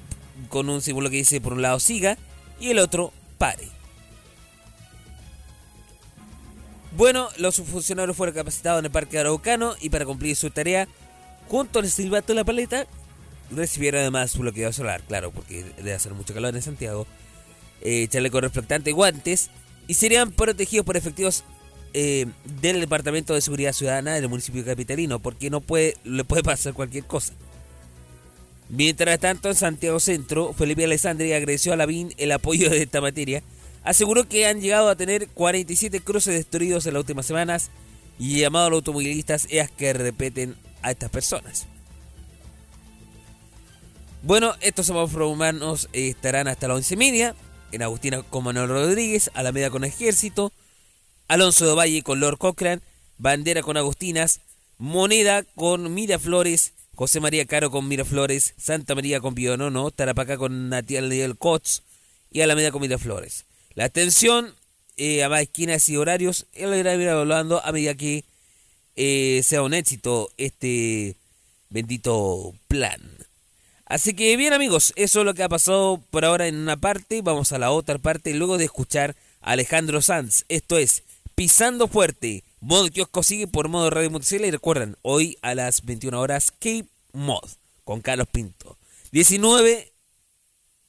con 0.49 0.69
un 0.69 0.81
símbolo 0.81 1.09
que 1.09 1.17
dice 1.17 1.41
por 1.41 1.53
un 1.53 1.61
lado 1.61 1.79
siga 1.79 2.17
y 2.59 2.69
el 2.69 2.79
otro 2.79 3.11
pare. 3.37 3.67
Bueno, 6.95 7.27
los 7.37 7.57
funcionarios 7.57 8.15
fueron 8.15 8.35
capacitados 8.35 8.79
en 8.79 8.85
el 8.85 8.91
Parque 8.91 9.19
Araucano 9.19 9.75
y 9.81 9.89
para 9.89 10.05
cumplir 10.05 10.35
su 10.37 10.49
tarea, 10.49 10.87
junto 11.49 11.79
al 11.79 11.89
silbato 11.89 12.27
de 12.27 12.35
la 12.35 12.45
paleta, 12.45 12.87
recibieron 13.51 14.01
además 14.01 14.37
bloqueo 14.37 14.71
solar, 14.71 15.01
claro, 15.01 15.31
porque 15.31 15.65
debe 15.75 15.93
hacer 15.93 16.13
mucho 16.13 16.33
calor 16.33 16.55
en 16.55 16.61
Santiago, 16.61 17.05
eh, 17.81 18.07
chaleco 18.07 18.39
reflectante, 18.39 18.93
guantes, 18.93 19.49
y 19.87 19.95
serían 19.95 20.31
protegidos 20.31 20.85
por 20.85 20.95
efectivos 20.95 21.43
eh, 21.97 22.27
del 22.61 22.81
Departamento 22.81 23.33
de 23.33 23.41
Seguridad 23.41 23.73
Ciudadana 23.73 24.13
del 24.15 24.29
municipio 24.29 24.63
capitalino, 24.65 25.19
porque 25.19 25.49
no 25.49 25.61
puede, 25.61 25.95
le 26.03 26.23
puede 26.23 26.43
pasar 26.43 26.73
cualquier 26.73 27.05
cosa. 27.05 27.33
Mientras 28.69 29.19
tanto, 29.19 29.49
en 29.49 29.55
Santiago 29.55 29.99
Centro, 29.99 30.53
Felipe 30.53 30.83
Alessandri 30.83 31.33
agradeció 31.33 31.73
a 31.73 31.75
Lavín 31.75 32.13
el 32.17 32.31
apoyo 32.31 32.69
de 32.69 32.83
esta 32.83 33.01
materia 33.01 33.41
aseguró 33.85 34.27
que 34.27 34.47
han 34.47 34.59
llegado 34.59 34.89
a 34.89 34.95
tener 34.95 35.29
47 35.29 36.01
cruces 36.01 36.33
destruidos 36.33 36.85
en 36.87 36.93
las 36.93 37.01
últimas 37.01 37.25
semanas 37.25 37.69
y 38.19 38.39
llamado 38.39 38.65
a 38.65 38.69
los 38.71 38.77
automovilistas 38.77 39.47
es 39.49 39.71
que 39.71 39.93
repeten 39.93 40.55
a 40.81 40.91
estas 40.91 41.09
personas. 41.11 41.67
Bueno, 44.23 44.55
estos 44.59 44.89
humanos 44.89 45.87
estarán 45.93 46.47
hasta 46.47 46.67
las 46.67 46.77
11 46.77 46.93
y 46.95 46.97
media. 46.97 47.35
En 47.71 47.83
Agustina 47.83 48.23
con 48.23 48.43
Manuel 48.43 48.69
Rodríguez, 48.69 49.29
Alameda 49.33 49.69
con 49.69 49.83
Ejército, 49.83 50.51
Alonso 51.27 51.65
de 51.65 51.73
Valle 51.73 52.03
con 52.03 52.19
Lord 52.19 52.37
Cochran, 52.37 52.81
Bandera 53.17 53.61
con 53.63 53.77
Agustinas, 53.77 54.41
Moneda 54.77 55.43
con 55.55 55.93
Miraflores, 55.93 56.73
José 56.93 57.19
María 57.19 57.45
Caro 57.45 57.71
con 57.71 57.87
Miraflores, 57.87 58.53
Santa 58.57 58.93
María 58.95 59.19
con 59.19 59.35
Pionono, 59.35 59.91
Tarapacá 59.91 60.37
con 60.37 60.69
Natiel 60.69 61.35
Cots 61.37 61.83
y 62.31 62.41
Alameda 62.41 62.71
con 62.71 62.81
Miraflores. 62.81 63.45
La 63.73 63.85
atención 63.85 64.53
eh, 64.97 65.23
a 65.23 65.29
más 65.29 65.41
esquinas 65.41 65.89
y 65.89 65.97
horarios, 65.97 66.45
él 66.53 66.73
irá 66.73 66.93
evaluando 66.93 67.63
a 67.65 67.71
medida 67.71 67.95
que 67.95 68.23
eh, 68.95 69.41
sea 69.43 69.61
un 69.61 69.73
éxito 69.73 70.31
este 70.37 71.15
bendito 71.69 72.53
plan. 72.67 73.01
Así 73.85 74.13
que 74.13 74.37
bien 74.37 74.53
amigos, 74.53 74.93
eso 74.95 75.19
es 75.19 75.25
lo 75.25 75.33
que 75.33 75.43
ha 75.43 75.49
pasado 75.49 76.01
por 76.11 76.23
ahora 76.23 76.47
en 76.47 76.55
una 76.55 76.77
parte, 76.77 77.21
vamos 77.21 77.51
a 77.51 77.59
la 77.59 77.71
otra 77.71 77.97
parte 77.97 78.33
luego 78.33 78.57
de 78.57 78.65
escuchar 78.65 79.15
a 79.41 79.51
Alejandro 79.51 80.01
Sanz, 80.01 80.45
esto 80.49 80.77
es 80.77 81.03
Pisando 81.35 81.89
Fuerte, 81.89 82.45
modo 82.61 82.89
kiosco 82.89 83.21
sigue 83.21 83.45
por 83.45 83.67
modo 83.67 83.89
radio 83.89 84.09
Motocicleta 84.09 84.47
y 84.47 84.51
recuerden, 84.51 84.95
hoy 85.01 85.37
a 85.41 85.53
las 85.53 85.83
21 85.83 86.17
horas 86.17 86.51
Cape 86.51 86.87
Mod 87.11 87.43
con 87.83 87.99
Carlos 87.99 88.29
Pinto. 88.31 88.77
19 89.11 89.91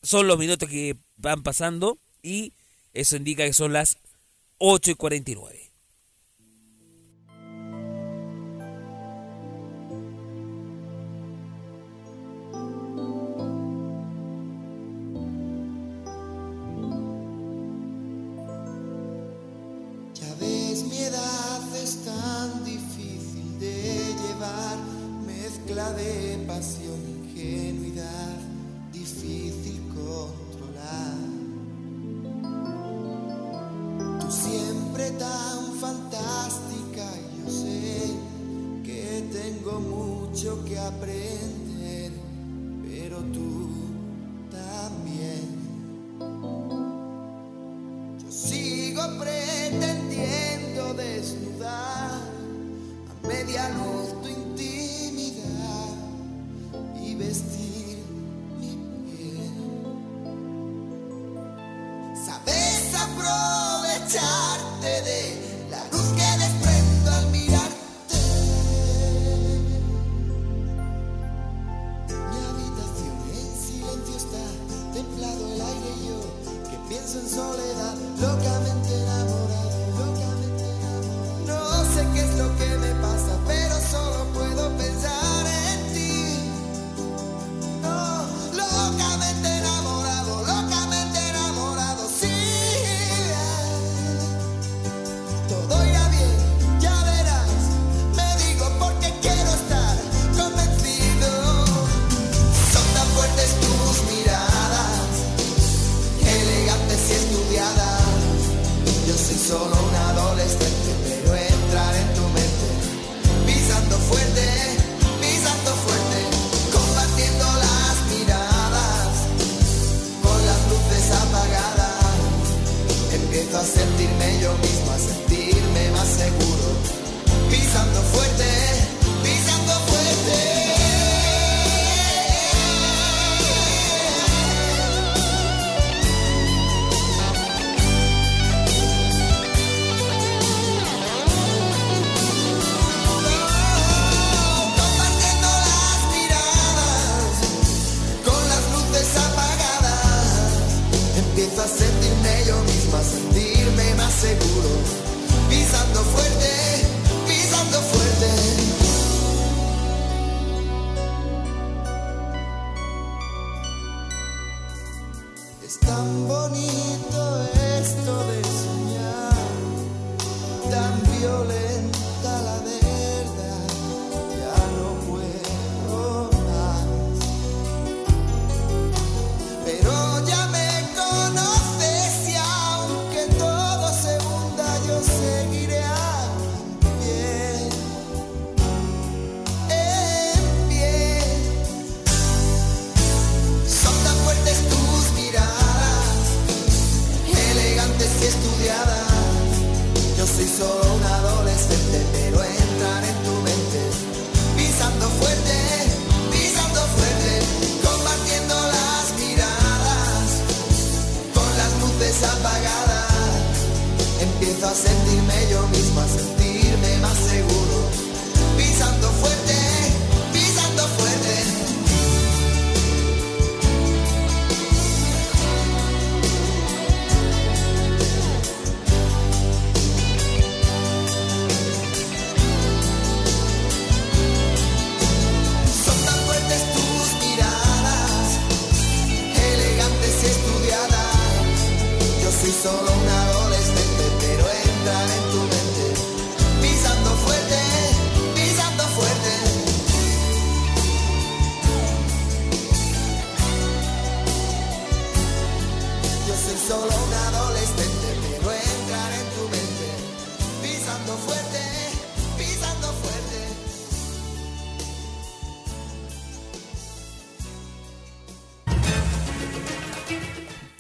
son 0.04 0.28
los 0.28 0.38
minutos 0.38 0.68
que 0.68 0.94
van 1.16 1.42
pasando 1.42 1.98
y 2.22 2.52
eso 2.94 3.16
indica 3.16 3.44
que 3.44 3.52
son 3.52 3.72
las 3.72 3.98
8 4.59 4.92
y 4.92 4.94
49. 4.94 5.65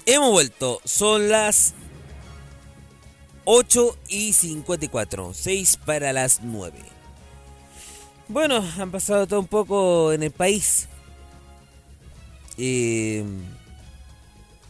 Hemos 0.08 0.30
vuelto, 0.30 0.80
son 0.84 1.28
las 1.30 1.74
8 3.44 3.98
y 4.08 4.34
54, 4.34 5.34
6 5.34 5.78
para 5.84 6.12
las 6.12 6.42
9. 6.44 6.78
Bueno, 8.28 8.64
han 8.78 8.92
pasado 8.92 9.26
todo 9.26 9.40
un 9.40 9.48
poco 9.48 10.12
en 10.12 10.22
el 10.22 10.30
país. 10.30 10.86
Eh, 12.56 13.24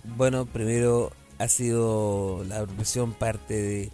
bueno, 0.04 0.46
primero 0.46 1.12
ha 1.38 1.48
sido 1.48 2.42
la 2.44 2.56
agrupación 2.56 3.12
parte 3.12 3.60
de 3.60 3.90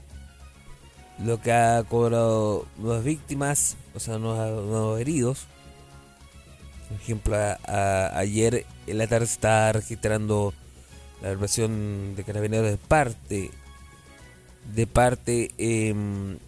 lo 1.24 1.40
que 1.40 1.50
ha 1.50 1.83
cobrado 1.83 2.66
las 2.81 3.02
víctimas, 3.02 3.76
o 3.96 3.98
sea, 3.98 4.16
los, 4.18 4.38
los 4.68 5.00
heridos. 5.00 5.48
Por 6.88 7.00
ejemplo, 7.00 7.37
ayer 7.66 8.64
en 8.87 8.98
la 8.98 9.09
tarde 9.09 9.24
estaba 9.24 9.72
registrando 9.72 10.55
la 11.22 11.35
versión 11.35 12.14
de 12.16 12.24
Carabineros 12.24 12.70
de 12.70 12.76
parte 12.76 13.50
de 14.74 14.87
parte 14.87 15.50
em, 15.58 16.38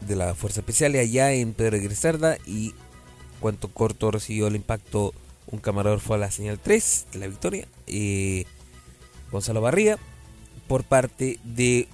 de 0.00 0.16
la 0.16 0.34
Fuerza 0.34 0.60
Especial 0.60 0.94
allá 0.94 1.32
en 1.32 1.52
Pedro 1.52 1.76
de 1.76 1.82
Grisarda 1.82 2.38
y 2.46 2.74
cuanto 3.40 3.68
corto 3.68 4.10
recibió 4.10 4.46
el 4.46 4.56
impacto 4.56 5.12
un 5.46 5.58
camarógrafo 5.58 6.14
a 6.14 6.18
la 6.18 6.30
señal 6.30 6.58
3 6.58 7.06
de 7.12 7.18
la 7.18 7.26
victoria 7.26 7.68
eh, 7.86 8.46
Gonzalo 9.30 9.60
Barría 9.60 9.98
por 10.66 10.84
parte 10.84 11.38
de 11.44 11.88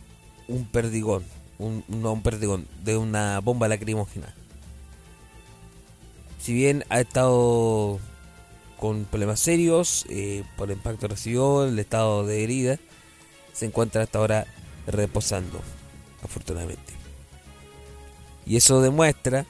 un 0.46 0.64
perdigón 0.66 1.24
un, 1.60 1.84
no 1.88 2.12
un 2.12 2.22
perdigón 2.22 2.66
de 2.82 2.96
una 2.96 3.38
bomba 3.40 3.68
lacrimógena. 3.68 4.34
Si 6.40 6.54
bien 6.54 6.84
ha 6.88 7.00
estado 7.00 8.00
con 8.80 9.04
problemas 9.04 9.38
serios 9.38 10.06
eh, 10.08 10.42
por 10.56 10.70
el 10.70 10.78
impacto 10.78 11.06
recibió, 11.06 11.66
el 11.66 11.78
estado 11.78 12.24
de 12.24 12.42
herida. 12.42 12.78
Se 13.52 13.66
encuentra 13.66 14.02
hasta 14.02 14.18
ahora 14.18 14.46
reposando, 14.86 15.60
afortunadamente. 16.24 16.94
Y 18.46 18.56
eso 18.56 18.80
demuestra 18.80 19.44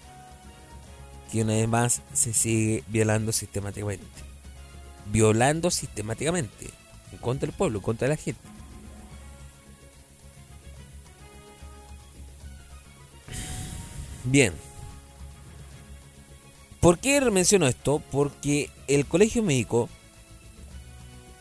que 1.30 1.42
una 1.42 1.52
vez 1.52 1.68
más 1.68 2.02
se 2.12 2.34
sigue 2.34 2.82
violando 2.88 3.30
sistemáticamente. 3.30 4.04
Violando 5.12 5.70
sistemáticamente. 5.70 6.68
En 7.12 7.18
contra 7.18 7.46
del 7.46 7.56
pueblo, 7.56 7.78
en 7.78 7.84
contra 7.84 8.08
de 8.08 8.14
la 8.14 8.20
gente. 8.20 8.40
Bien. 14.24 14.69
¿Por 16.80 16.98
qué 16.98 17.20
menciono 17.30 17.66
esto? 17.66 18.02
Porque 18.10 18.70
el 18.88 19.04
colegio 19.04 19.42
médico 19.42 19.88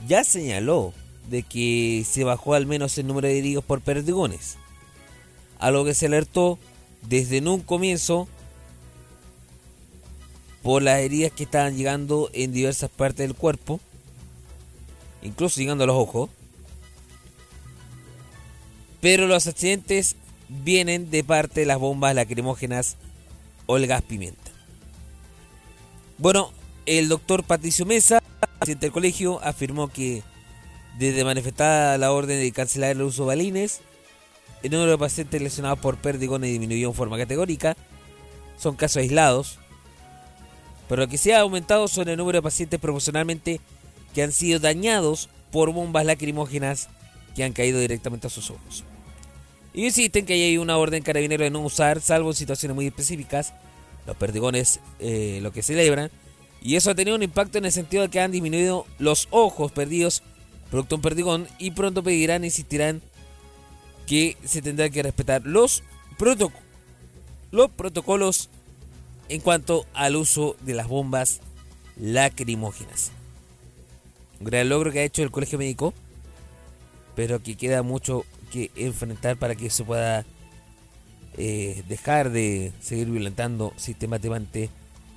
ya 0.07 0.23
señaló 0.25 0.93
de 1.29 1.43
que 1.43 2.05
se 2.09 2.25
bajó 2.25 2.55
al 2.55 2.65
menos 2.65 2.97
el 2.97 3.07
número 3.07 3.27
de 3.27 3.37
heridos 3.37 3.63
por 3.63 3.81
perdigones. 3.81 4.57
Algo 5.57 5.85
que 5.85 5.93
se 5.93 6.07
alertó 6.07 6.59
desde 7.07 7.39
un 7.39 7.61
comienzo 7.61 8.27
por 10.61 10.81
las 10.81 10.99
heridas 10.99 11.31
que 11.31 11.43
estaban 11.43 11.77
llegando 11.77 12.29
en 12.33 12.51
diversas 12.51 12.89
partes 12.89 13.27
del 13.27 13.35
cuerpo, 13.35 13.79
incluso 15.21 15.59
llegando 15.59 15.85
a 15.85 15.87
los 15.87 15.95
ojos. 15.95 16.29
Pero 18.99 19.27
los 19.27 19.47
accidentes 19.47 20.17
vienen 20.49 21.09
de 21.09 21.23
parte 21.23 21.61
de 21.61 21.65
las 21.65 21.79
bombas 21.79 22.13
lacrimógenas 22.13 22.97
o 23.67 23.77
el 23.77 23.87
gas 23.87 24.01
pimienta. 24.01 24.48
Bueno, 26.19 26.51
el 26.85 27.07
doctor 27.07 27.45
Patricio 27.45 27.85
Mesa, 27.85 28.21
presidente 28.59 28.87
del 28.87 28.91
colegio, 28.91 29.41
afirmó 29.41 29.87
que 29.87 30.21
desde 30.97 31.23
manifestada 31.23 31.97
la 31.97 32.11
orden 32.11 32.41
de 32.41 32.51
cancelar 32.51 32.91
el 32.91 33.03
uso 33.03 33.23
de 33.23 33.27
balines, 33.27 33.79
el 34.61 34.71
número 34.71 34.91
de 34.91 34.97
pacientes 34.97 35.41
lesionados 35.41 35.79
por 35.79 35.95
perdigones 35.95 36.49
disminuyó 36.49 36.89
en 36.89 36.93
forma 36.93 37.17
categórica. 37.17 37.77
Son 38.57 38.75
casos 38.75 38.97
aislados. 38.97 39.59
Pero 40.89 41.03
lo 41.03 41.07
que 41.07 41.17
se 41.17 41.33
ha 41.33 41.39
aumentado 41.39 41.87
son 41.87 42.09
el 42.09 42.17
número 42.17 42.39
de 42.39 42.43
pacientes 42.43 42.81
proporcionalmente 42.81 43.61
que 44.13 44.21
han 44.21 44.33
sido 44.33 44.59
dañados 44.59 45.29
por 45.53 45.71
bombas 45.71 46.05
lacrimógenas 46.05 46.89
que 47.33 47.45
han 47.45 47.53
caído 47.53 47.79
directamente 47.79 48.27
a 48.27 48.29
sus 48.29 48.51
ojos. 48.51 48.83
Y 49.73 49.85
insisten 49.85 50.25
que 50.25 50.33
hay 50.33 50.57
una 50.57 50.75
orden 50.75 51.01
carabinero 51.01 51.45
de 51.45 51.49
no 51.49 51.61
usar, 51.61 52.01
salvo 52.01 52.31
en 52.31 52.35
situaciones 52.35 52.75
muy 52.75 52.87
específicas, 52.87 53.53
los 54.05 54.15
perdigones 54.15 54.79
eh, 54.99 55.39
lo 55.41 55.51
que 55.51 55.63
celebran. 55.63 56.11
Y 56.61 56.75
eso 56.75 56.91
ha 56.91 56.95
tenido 56.95 57.15
un 57.15 57.23
impacto 57.23 57.57
en 57.57 57.65
el 57.65 57.71
sentido 57.71 58.03
de 58.03 58.09
que 58.09 58.19
han 58.19 58.31
disminuido 58.31 58.85
los 58.97 59.27
ojos 59.31 59.71
perdidos 59.71 60.23
producto 60.69 60.95
de 60.95 60.97
un 60.97 61.01
perdigón 61.01 61.47
y 61.57 61.71
pronto 61.71 62.03
pedirán 62.03 62.43
insistirán 62.43 63.01
que 64.05 64.37
se 64.43 64.61
tendrá 64.61 64.89
que 64.89 65.03
respetar 65.03 65.41
los, 65.45 65.83
los 67.51 67.71
protocolos 67.71 68.49
en 69.29 69.41
cuanto 69.41 69.85
al 69.93 70.15
uso 70.15 70.55
de 70.61 70.73
las 70.73 70.87
bombas 70.87 71.41
lacrimógenas. 71.97 73.11
Un 74.39 74.45
gran 74.45 74.69
logro 74.69 74.91
que 74.91 74.99
ha 74.99 75.03
hecho 75.03 75.21
el 75.21 75.31
colegio 75.31 75.59
médico, 75.59 75.93
pero 77.15 77.43
que 77.43 77.55
queda 77.55 77.83
mucho 77.83 78.25
que 78.51 78.71
enfrentar 78.75 79.37
para 79.37 79.55
que 79.55 79.69
se 79.69 79.83
pueda 79.83 80.25
eh, 81.39 81.83
dejar 81.87 82.31
de 82.31 82.73
seguir 82.81 83.09
violentando 83.09 83.73
sistemáticamente 83.77 84.69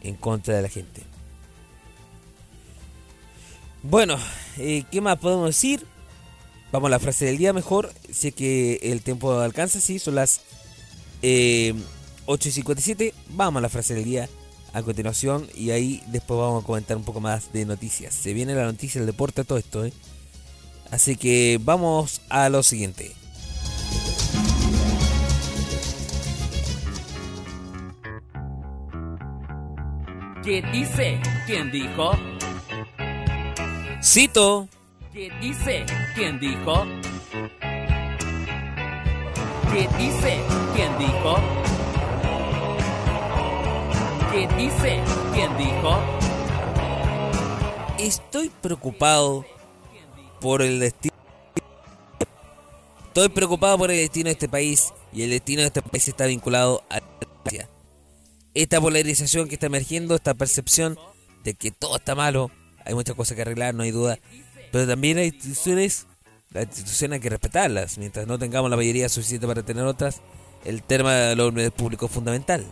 en 0.03 0.15
contra 0.15 0.55
de 0.55 0.63
la 0.63 0.69
gente. 0.69 1.03
Bueno, 3.83 4.17
eh, 4.59 4.85
¿qué 4.91 5.01
más 5.01 5.19
podemos 5.19 5.49
decir? 5.49 5.85
Vamos 6.71 6.87
a 6.87 6.91
la 6.91 7.01
frase 7.01 7.25
del 7.25 7.39
día 7.39 7.53
mejor. 7.53 7.93
Sé 8.11 8.31
que 8.31 8.79
el 8.83 9.03
tiempo 9.03 9.41
alcanza, 9.41 9.81
sí, 9.81 9.99
son 9.99 10.15
las 10.15 10.43
8 11.21 11.75
y 12.27 12.53
57. 12.53 13.15
Vamos 13.31 13.59
a 13.59 13.63
la 13.63 13.69
frase 13.69 13.95
del 13.95 14.05
día 14.05 14.29
a 14.73 14.83
continuación 14.83 15.49
y 15.55 15.71
ahí 15.71 16.03
después 16.07 16.39
vamos 16.39 16.63
a 16.63 16.67
comentar 16.67 16.97
un 16.97 17.05
poco 17.05 17.21
más 17.21 17.53
de 17.53 17.65
noticias. 17.67 18.15
Se 18.15 18.33
viene 18.33 18.55
la 18.55 18.65
noticia 18.65 19.01
del 19.01 19.07
deporte, 19.07 19.45
todo 19.45 19.59
esto, 19.59 19.85
¿eh? 19.85 19.93
Así 20.91 21.17
que 21.17 21.59
vamos 21.63 22.21
a 22.29 22.49
lo 22.49 22.63
siguiente. 22.63 23.13
¿Qué 30.45 30.61
dice? 30.73 31.21
¿Quién 31.47 31.71
dijo? 31.71 32.11
Cito. 34.03 34.69
¿Qué 35.13 35.31
dice? 35.41 35.87
¿Quién 36.17 36.41
dijo? 36.41 36.85
¿Qué 39.73 39.89
dice? 39.99 40.41
¿Quién 40.75 40.99
dijo? 40.99 41.37
¿Qué 44.33 44.49
dice? 44.57 45.01
¿Quién 45.33 45.57
dijo? 45.57 46.01
Estoy 48.01 48.51
preocupado 48.61 49.47
por 50.41 50.63
el 50.63 50.81
destino. 50.81 51.15
Estoy 53.07 53.29
preocupado 53.29 53.79
por 53.79 53.93
el 53.93 53.99
destino 53.99 54.25
de 54.25 54.33
este 54.33 54.49
país 54.49 54.93
y 55.13 55.23
el 55.23 55.31
destino 55.31 55.61
de 55.61 55.69
este 55.69 55.83
país 55.83 56.09
está 56.09 56.27
vinculado 56.27 56.83
a 56.91 56.97
la 56.97 57.72
Esta 58.55 58.81
polarización 58.81 59.49
que 59.49 59.55
está 59.55 59.67
emergiendo, 59.67 60.15
esta 60.15 60.35
percepción 60.35 60.99
de 61.43 61.55
que 61.55 61.71
todo 61.71 61.97
está 61.97 62.15
malo, 62.15 62.51
hay 62.85 62.95
muchas 62.95 63.17
cosas 63.17 63.35
que 63.35 63.43
arreglar, 63.43 63.75
no 63.75 63.83
hay 63.83 63.91
duda, 63.91 64.19
pero 64.71 64.87
también 64.87 65.19
hay 65.19 65.29
instituciones, 65.29 66.07
las 66.51 66.65
instituciones 66.65 67.17
hay 67.17 67.21
que 67.21 67.31
respetarlas. 67.31 67.97
Mientras 67.97 68.27
no 68.27 68.39
tengamos 68.39 68.71
la 68.71 68.77
mayoría 68.77 69.09
suficiente 69.09 69.47
para 69.47 69.63
tener 69.63 69.85
otras, 69.85 70.21
el 70.65 70.83
tema 70.83 71.15
del 71.15 71.41
orden 71.41 71.71
público 71.71 72.07
es 72.07 72.13
fundamental. 72.13 72.67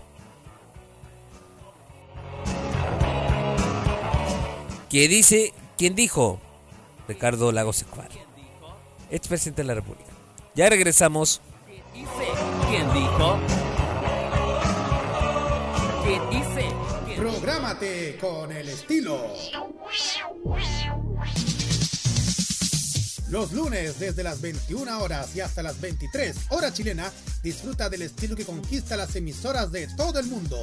¿Qué 4.90 5.08
dice? 5.08 5.54
¿Quién 5.78 5.94
dijo? 5.94 6.40
Ricardo 7.08 7.52
Lagos 7.52 7.78
Escobar, 7.78 8.08
ex 9.10 9.28
presidente 9.28 9.62
de 9.62 9.68
la 9.68 9.74
República. 9.74 10.10
Ya 10.54 10.68
regresamos. 10.68 11.40
¿Quién 12.68 12.92
dijo? 12.92 13.38
Prográmate 17.60 18.16
con 18.18 18.52
el 18.52 18.70
estilo. 18.70 19.34
Los 23.28 23.52
lunes 23.52 23.98
desde 23.98 24.22
las 24.22 24.40
21 24.40 24.98
horas 24.98 25.36
y 25.36 25.42
hasta 25.42 25.62
las 25.62 25.78
23 25.78 26.36
hora 26.48 26.72
chilena, 26.72 27.12
disfruta 27.42 27.90
del 27.90 28.00
estilo 28.00 28.34
que 28.34 28.46
conquista 28.46 28.96
las 28.96 29.14
emisoras 29.14 29.70
de 29.72 29.88
todo 29.88 30.18
el 30.20 30.26
mundo. 30.26 30.56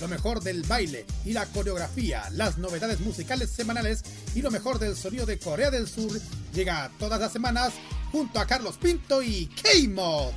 Lo 0.00 0.08
mejor 0.08 0.42
del 0.42 0.64
baile 0.64 1.06
y 1.24 1.32
la 1.32 1.46
coreografía, 1.46 2.28
las 2.32 2.58
novedades 2.58 2.98
musicales 2.98 3.48
semanales 3.48 4.02
y 4.34 4.42
lo 4.42 4.50
mejor 4.50 4.80
del 4.80 4.96
sonido 4.96 5.26
de 5.26 5.38
Corea 5.38 5.70
del 5.70 5.86
Sur 5.86 6.10
llega 6.52 6.90
todas 6.98 7.20
las 7.20 7.30
semanas 7.30 7.72
junto 8.10 8.40
a 8.40 8.46
Carlos 8.46 8.78
Pinto 8.78 9.22
y 9.22 9.46
K-Mod. 9.46 10.32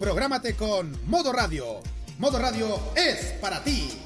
Prográmate 0.00 0.56
con 0.56 0.98
Modo 1.04 1.30
Radio. 1.30 1.82
Modo 2.18 2.38
Radio 2.38 2.80
es 2.96 3.38
para 3.38 3.62
ti. 3.62 4.05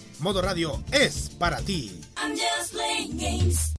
Modo 0.21 0.39
Radio 0.39 0.83
es 0.91 1.31
para 1.39 1.61
ti. 1.61 1.99
I'm 2.15 2.35
just 2.35 2.73
playing 2.73 3.17
games. 3.17 3.73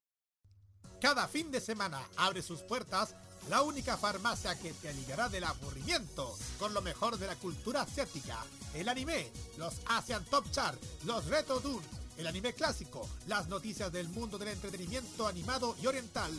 Cada 1.01 1.29
fin 1.29 1.53
de 1.53 1.61
semana 1.61 2.01
abre 2.17 2.43
sus 2.43 2.63
puertas 2.63 3.15
la 3.49 3.63
única 3.63 3.97
farmacia 3.97 4.59
que 4.59 4.73
te 4.73 4.89
aliviará 4.89 5.29
del 5.29 5.45
aburrimiento 5.45 6.37
con 6.59 6.75
lo 6.75 6.83
mejor 6.83 7.17
de 7.17 7.29
la 7.29 7.37
cultura 7.37 7.83
asiática, 7.83 8.39
el 8.75 8.89
anime, 8.89 9.31
los 9.57 9.75
Asian 9.87 10.25
Top 10.25 10.51
Chart, 10.51 10.77
los 11.05 11.27
Retro 11.27 11.61
Dune, 11.61 11.87
el 12.17 12.27
anime 12.27 12.53
clásico, 12.55 13.09
las 13.29 13.47
noticias 13.49 13.93
del 13.93 14.09
mundo 14.09 14.37
del 14.37 14.49
entretenimiento 14.49 15.29
animado 15.29 15.77
y 15.81 15.87
oriental. 15.87 16.33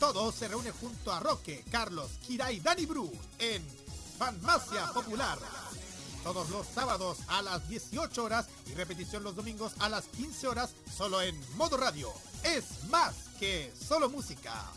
Todo 0.00 0.32
se 0.32 0.48
reúne 0.48 0.72
junto 0.72 1.12
a 1.12 1.20
Roque, 1.20 1.64
Carlos, 1.70 2.10
Kira 2.26 2.50
y 2.50 2.58
Dani 2.58 2.86
Bru 2.86 3.12
en 3.38 3.64
Farmacia 4.18 4.86
Popular. 4.92 5.38
Todos 6.24 6.48
los 6.48 6.66
sábados 6.66 7.18
a 7.28 7.42
las 7.42 7.68
18 7.68 8.24
horas 8.24 8.46
y 8.66 8.74
repetición 8.74 9.22
los 9.22 9.36
domingos 9.36 9.74
a 9.78 9.90
las 9.90 10.06
15 10.06 10.48
horas 10.48 10.74
solo 10.96 11.20
en 11.20 11.38
Modo 11.58 11.76
Radio. 11.76 12.10
Es 12.42 12.88
más 12.88 13.14
que 13.38 13.70
solo 13.78 14.08
música. 14.08 14.72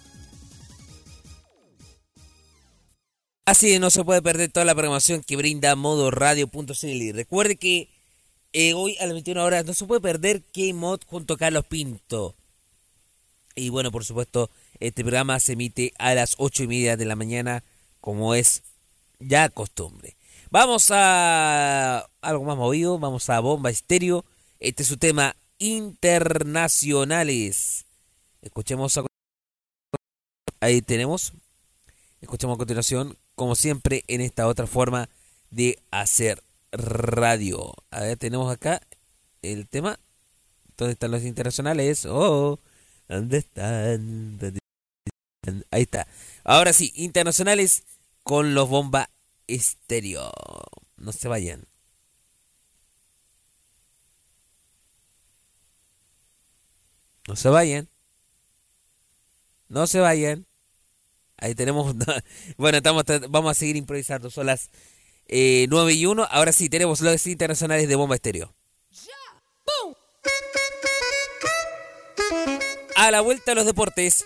Así 3.45 3.79
no 3.79 3.89
se 3.89 4.03
puede 4.03 4.21
perder 4.21 4.51
toda 4.51 4.65
la 4.65 4.75
programación 4.75 5.23
que 5.23 5.37
brinda 5.37 5.73
modoradio.cl. 5.77 7.13
Recuerde 7.13 7.55
que 7.55 7.87
eh, 8.51 8.73
hoy 8.73 8.97
a 8.99 9.05
las 9.05 9.13
21 9.13 9.41
horas 9.41 9.65
no 9.65 9.73
se 9.73 9.85
puede 9.85 10.01
perder 10.01 10.43
K-Mod 10.53 10.99
junto 11.05 11.35
a 11.35 11.37
Carlos 11.37 11.65
Pinto. 11.65 12.35
Y 13.55 13.69
bueno, 13.69 13.89
por 13.89 14.03
supuesto, 14.03 14.49
este 14.81 15.01
programa 15.01 15.39
se 15.39 15.53
emite 15.53 15.93
a 15.97 16.13
las 16.13 16.35
8 16.39 16.63
y 16.63 16.67
media 16.67 16.97
de 16.97 17.05
la 17.05 17.15
mañana, 17.15 17.63
como 18.01 18.35
es 18.35 18.63
ya 19.19 19.47
costumbre. 19.47 20.16
Vamos 20.49 20.91
a 20.91 22.07
algo 22.21 22.45
más 22.45 22.55
movido, 22.55 22.97
vamos 22.97 23.29
a 23.29 23.41
Bomba 23.41 23.69
Estéreo. 23.69 24.23
Este 24.59 24.83
es 24.83 24.89
su 24.89 24.95
tema 24.95 25.35
internacionales. 25.59 27.85
Escuchemos 28.41 28.97
a... 28.97 29.05
Ahí 30.61 30.81
tenemos. 30.81 31.33
Escuchemos 32.21 32.55
a 32.55 32.57
continuación, 32.57 33.17
como 33.35 33.55
siempre, 33.55 34.05
en 34.07 34.21
esta 34.21 34.47
otra 34.47 34.67
forma 34.67 35.09
de 35.49 35.79
hacer 35.91 36.41
radio. 36.71 37.73
A 37.91 37.99
ver, 38.01 38.17
tenemos 38.17 38.49
acá 38.49 38.81
el 39.41 39.67
tema. 39.67 39.99
¿Dónde 40.77 40.93
están 40.93 41.11
los 41.11 41.23
internacionales? 41.23 42.05
Oh, 42.05 42.57
¿dónde 43.09 43.39
están? 43.39 44.37
¿Dónde 44.37 44.59
están? 45.43 45.65
Ahí 45.71 45.81
está. 45.81 46.07
Ahora 46.45 46.71
sí, 46.71 46.93
internacionales 46.95 47.83
con 48.23 48.53
los 48.53 48.69
bomba 48.69 49.09
estéreo. 49.47 50.31
No 50.97 51.11
se 51.11 51.27
vayan. 51.27 51.67
No 57.27 57.35
se 57.35 57.49
vayan. 57.49 57.89
No 59.67 59.85
se 59.87 59.99
vayan. 59.99 60.45
Ahí 61.37 61.55
tenemos. 61.55 61.95
Bueno, 62.57 62.77
estamos, 62.77 63.03
vamos 63.29 63.51
a 63.51 63.53
seguir 63.53 63.75
improvisando. 63.75 64.29
Son 64.29 64.45
las 64.45 64.69
eh, 65.27 65.67
9 65.69 65.93
y 65.93 66.05
1. 66.05 66.27
Ahora 66.29 66.51
sí, 66.51 66.69
tenemos 66.69 67.01
los 67.01 67.27
internacionales 67.27 67.87
de 67.87 67.95
Bomba 67.95 68.15
Estéreo. 68.15 68.53
A 72.95 73.11
la 73.11 73.21
vuelta 73.21 73.51
a 73.51 73.55
los 73.55 73.65
deportes. 73.65 74.25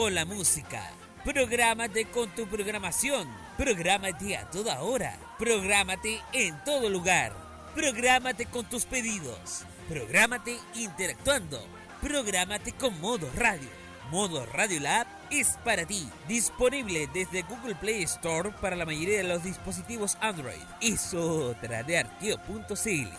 Con 0.00 0.14
la 0.14 0.24
música. 0.24 0.82
Prográmate 1.26 2.06
con 2.06 2.30
tu 2.30 2.46
programación. 2.46 3.28
Prográmate 3.58 4.34
a 4.34 4.48
toda 4.48 4.80
hora. 4.80 5.14
Prográmate 5.38 6.22
en 6.32 6.58
todo 6.64 6.88
lugar. 6.88 7.34
Prográmate 7.74 8.46
con 8.46 8.64
tus 8.64 8.86
pedidos. 8.86 9.66
Prográmate 9.90 10.56
interactuando. 10.74 11.62
Prográmate 12.00 12.72
con 12.72 12.98
modo 13.02 13.30
radio. 13.36 13.68
Modo 14.10 14.46
Radio 14.46 14.80
Lab 14.80 15.06
es 15.30 15.58
para 15.66 15.84
ti. 15.84 16.08
Disponible 16.26 17.06
desde 17.12 17.42
Google 17.42 17.74
Play 17.74 18.04
Store 18.04 18.52
para 18.58 18.76
la 18.76 18.86
mayoría 18.86 19.18
de 19.18 19.24
los 19.24 19.44
dispositivos 19.44 20.16
Android. 20.22 20.64
Es 20.80 21.12
otra 21.12 21.82
de 21.82 21.98
arqueo.cl. 21.98 23.10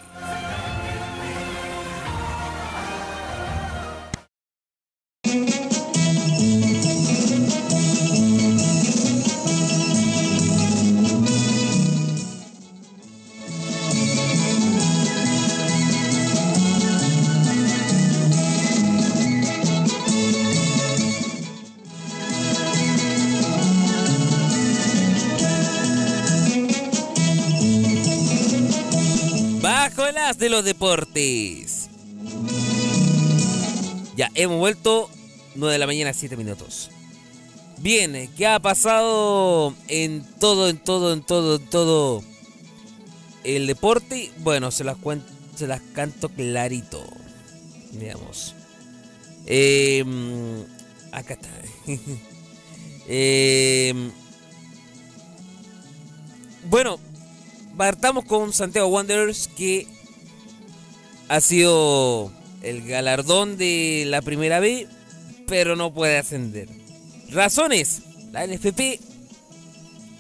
hemos 34.41 34.57
vuelto 34.57 35.09
9 35.55 35.73
de 35.73 35.79
la 35.79 35.87
mañana, 35.87 36.13
7 36.13 36.35
minutos. 36.37 36.89
Bien, 37.77 38.29
¿qué 38.37 38.47
ha 38.47 38.59
pasado 38.59 39.73
en 39.87 40.23
todo, 40.39 40.69
en 40.69 40.77
todo, 40.77 41.13
en 41.13 41.21
todo, 41.21 41.55
en 41.55 41.65
todo 41.67 42.23
el 43.43 43.67
deporte? 43.67 44.31
Bueno, 44.39 44.71
se 44.71 44.83
las 44.83 44.97
se 45.55 45.67
las 45.67 45.81
canto 45.93 46.29
clarito. 46.29 47.03
Veamos. 47.93 48.55
Eh, 49.45 50.03
acá 51.11 51.33
está. 51.33 51.49
Eh, 53.13 54.11
bueno, 56.69 56.99
partamos 57.75 58.23
con 58.23 58.53
Santiago 58.53 58.87
Wanderers 58.87 59.49
que 59.49 59.87
ha 61.27 61.41
sido 61.41 62.31
el 62.61 62.85
galardón 62.87 63.57
de 63.57 64.03
la 64.07 64.21
primera 64.21 64.59
B, 64.59 64.87
pero 65.47 65.75
no 65.75 65.93
puede 65.93 66.17
ascender. 66.17 66.69
Razones, 67.29 68.01
la 68.31 68.45
NFP 68.45 68.99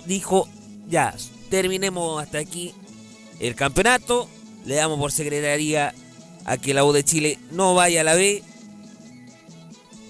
dijo, 0.05 0.47
ya, 0.89 1.15
terminemos 1.49 2.21
hasta 2.21 2.39
aquí 2.39 2.73
el 3.39 3.55
campeonato, 3.55 4.29
le 4.65 4.75
damos 4.75 4.99
por 4.99 5.11
secretaría 5.11 5.93
a 6.45 6.57
que 6.57 6.73
la 6.73 6.83
U 6.83 6.91
de 6.91 7.03
Chile 7.03 7.37
no 7.51 7.75
vaya 7.75 8.01
a 8.01 8.03
la 8.03 8.15
B, 8.15 8.43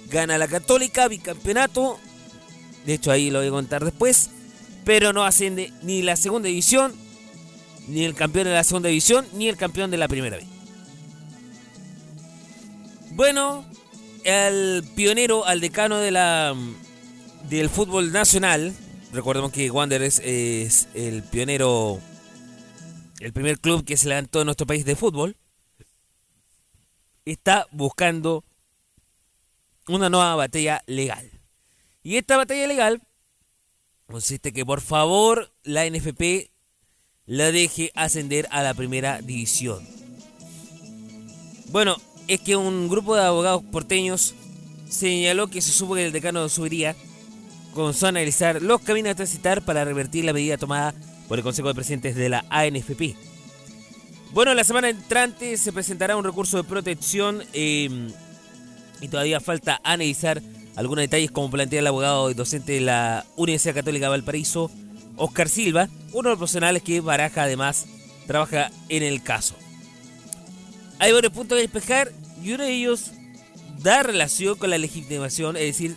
gana 0.09 0.37
la 0.37 0.47
Católica, 0.47 1.07
bicampeonato, 1.07 1.99
de 2.85 2.93
hecho 2.93 3.11
ahí 3.11 3.29
lo 3.29 3.39
voy 3.39 3.47
a 3.47 3.51
contar 3.51 3.85
después, 3.85 4.29
pero 4.83 5.13
no 5.13 5.23
asciende 5.23 5.71
ni 5.83 6.01
la 6.01 6.15
segunda 6.15 6.47
división, 6.47 6.93
ni 7.87 8.03
el 8.05 8.15
campeón 8.15 8.45
de 8.45 8.53
la 8.53 8.63
segunda 8.63 8.89
división, 8.89 9.25
ni 9.33 9.47
el 9.47 9.57
campeón 9.57 9.91
de 9.91 9.97
la 9.97 10.07
primera 10.07 10.37
B. 10.37 10.60
Bueno, 13.13 13.65
el 14.23 14.83
pionero, 14.95 15.45
al 15.45 15.59
decano 15.59 15.97
de 15.97 16.11
la 16.11 16.55
del 17.49 17.69
fútbol 17.69 18.13
nacional, 18.13 18.73
recordemos 19.11 19.51
que 19.51 19.69
Wanderers 19.69 20.19
es 20.19 20.87
el 20.93 21.21
pionero, 21.23 21.99
el 23.19 23.33
primer 23.33 23.59
club 23.59 23.83
que 23.83 23.97
se 23.97 24.07
levantó 24.07 24.39
en 24.39 24.45
nuestro 24.45 24.65
país 24.65 24.85
de 24.85 24.95
fútbol, 24.95 25.35
está 27.25 27.67
buscando 27.71 28.45
una 29.87 30.09
nueva 30.09 30.35
batalla 30.35 30.81
legal. 30.87 31.29
Y 32.03 32.15
esta 32.15 32.37
batalla 32.37 32.65
legal 32.65 33.01
consiste 34.07 34.53
que 34.53 34.65
por 34.65 34.79
favor 34.79 35.51
la 35.63 35.85
NFP 35.85 36.49
la 37.25 37.51
deje 37.51 37.91
ascender 37.93 38.47
a 38.51 38.63
la 38.63 38.73
primera 38.73 39.21
división. 39.21 39.85
Bueno, 41.67 41.97
es 42.33 42.39
que 42.39 42.55
un 42.55 42.87
grupo 42.87 43.13
de 43.13 43.23
abogados 43.23 43.61
porteños 43.73 44.35
señaló 44.87 45.49
que 45.49 45.61
se 45.61 45.73
supo 45.73 45.95
que 45.95 46.05
el 46.05 46.13
decano 46.13 46.47
subiría 46.47 46.95
comenzó 47.73 48.05
a 48.05 48.09
analizar 48.09 48.61
los 48.61 48.79
caminos 48.79 49.11
a 49.11 49.15
transitar 49.15 49.61
para 49.63 49.83
revertir 49.83 50.23
la 50.23 50.31
medida 50.31 50.57
tomada 50.57 50.93
por 51.27 51.37
el 51.37 51.43
Consejo 51.43 51.67
de 51.67 51.75
Presidentes 51.75 52.15
de 52.15 52.29
la 52.29 52.45
ANFP. 52.49 53.17
Bueno, 54.31 54.53
la 54.53 54.63
semana 54.63 54.87
entrante 54.87 55.57
se 55.57 55.73
presentará 55.73 56.15
un 56.15 56.23
recurso 56.23 56.55
de 56.55 56.63
protección 56.63 57.43
eh, 57.51 57.89
y 59.01 59.07
todavía 59.09 59.41
falta 59.41 59.81
analizar 59.83 60.41
algunos 60.77 61.03
detalles 61.03 61.31
como 61.31 61.51
plantea 61.51 61.81
el 61.81 61.87
abogado 61.87 62.31
y 62.31 62.33
docente 62.33 62.71
de 62.71 62.81
la 62.81 63.25
Universidad 63.35 63.75
Católica 63.75 64.05
de 64.05 64.11
Valparaíso, 64.11 64.71
Oscar 65.17 65.49
Silva, 65.49 65.89
uno 66.13 66.29
de 66.29 66.29
los 66.29 66.37
profesionales 66.37 66.81
que 66.81 67.01
Baraja 67.01 67.43
además 67.43 67.87
trabaja 68.25 68.71
en 68.87 69.03
el 69.03 69.21
caso. 69.21 69.53
Hay 70.97 71.11
varios 71.11 71.33
puntos 71.33 71.57
que 71.57 71.63
despejar 71.63 72.20
y 72.43 72.53
uno 72.53 72.63
de 72.63 72.73
ellos 72.73 73.11
da 73.81 74.03
relación 74.03 74.57
con 74.57 74.69
la 74.69 74.77
legitimación, 74.77 75.57
es 75.57 75.63
decir, 75.63 75.95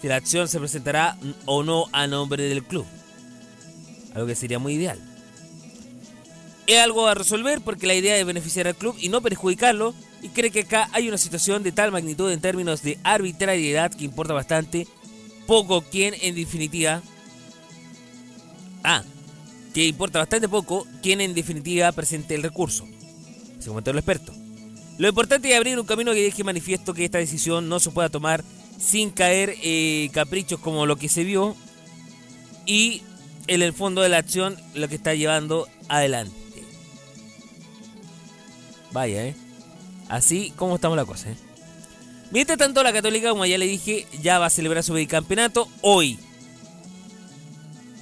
si 0.00 0.08
la 0.08 0.16
acción 0.16 0.48
se 0.48 0.58
presentará 0.58 1.16
o 1.46 1.62
no 1.62 1.86
a 1.92 2.06
nombre 2.06 2.44
del 2.44 2.62
club. 2.62 2.84
Algo 4.14 4.26
que 4.26 4.34
sería 4.34 4.58
muy 4.58 4.74
ideal. 4.74 4.98
Es 6.66 6.78
algo 6.80 7.06
a 7.06 7.14
resolver 7.14 7.60
porque 7.60 7.86
la 7.86 7.94
idea 7.94 8.16
es 8.16 8.24
beneficiar 8.24 8.66
al 8.66 8.74
club 8.74 8.96
y 8.98 9.08
no 9.08 9.20
perjudicarlo 9.20 9.94
y 10.22 10.28
cree 10.28 10.50
que 10.50 10.60
acá 10.60 10.88
hay 10.92 11.08
una 11.08 11.18
situación 11.18 11.62
de 11.62 11.72
tal 11.72 11.92
magnitud 11.92 12.30
en 12.30 12.40
términos 12.40 12.82
de 12.82 12.98
arbitrariedad 13.02 13.92
que 13.92 14.04
importa 14.04 14.32
bastante 14.32 14.86
poco 15.46 15.82
quién 15.82 16.14
en 16.20 16.34
definitiva... 16.34 17.02
Ah, 18.82 19.02
que 19.74 19.86
importa 19.86 20.20
bastante 20.20 20.48
poco 20.48 20.86
quién 21.02 21.20
en 21.20 21.34
definitiva 21.34 21.90
presente 21.92 22.34
el 22.34 22.42
recurso. 22.42 22.86
Se 23.58 23.68
comentó 23.68 23.90
el 23.90 23.98
experto. 23.98 24.43
Lo 24.96 25.08
importante 25.08 25.50
es 25.50 25.56
abrir 25.56 25.78
un 25.78 25.86
camino 25.86 26.12
que 26.12 26.22
deje 26.22 26.44
manifiesto 26.44 26.94
que 26.94 27.04
esta 27.04 27.18
decisión 27.18 27.68
no 27.68 27.80
se 27.80 27.90
pueda 27.90 28.08
tomar 28.08 28.44
sin 28.78 29.10
caer 29.10 29.56
eh, 29.62 30.08
caprichos 30.12 30.60
como 30.60 30.86
lo 30.86 30.96
que 30.96 31.08
se 31.08 31.24
vio 31.24 31.56
y 32.66 33.02
en 33.46 33.62
el 33.62 33.72
fondo 33.72 34.02
de 34.02 34.08
la 34.08 34.18
acción 34.18 34.56
lo 34.74 34.88
que 34.88 34.94
está 34.94 35.14
llevando 35.14 35.68
adelante. 35.88 36.34
Vaya, 38.92 39.26
¿eh? 39.26 39.36
Así 40.08 40.52
como 40.56 40.76
estamos 40.76 40.96
la 40.96 41.04
cosa, 41.04 41.30
¿eh? 41.30 41.36
Mientras 42.30 42.58
tanto, 42.58 42.82
la 42.82 42.92
Católica, 42.92 43.30
como 43.30 43.46
ya 43.46 43.58
le 43.58 43.66
dije, 43.66 44.06
ya 44.22 44.38
va 44.38 44.46
a 44.46 44.50
celebrar 44.50 44.82
su 44.82 44.94
bicampeonato 44.94 45.68
hoy. 45.82 46.18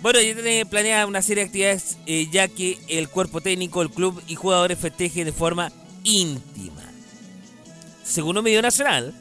Bueno, 0.00 0.20
ya 0.20 0.34
tiene 0.34 0.66
planeada 0.66 1.06
una 1.06 1.22
serie 1.22 1.44
de 1.44 1.48
actividades 1.48 1.98
eh, 2.06 2.28
ya 2.30 2.48
que 2.48 2.78
el 2.88 3.08
cuerpo 3.08 3.40
técnico, 3.40 3.82
el 3.82 3.90
club 3.90 4.22
y 4.26 4.34
jugadores 4.34 4.78
festejen 4.78 5.26
de 5.26 5.32
forma 5.32 5.70
íntima. 6.04 6.82
Según 8.04 8.38
un 8.38 8.44
medio 8.44 8.62
nacional, 8.62 9.14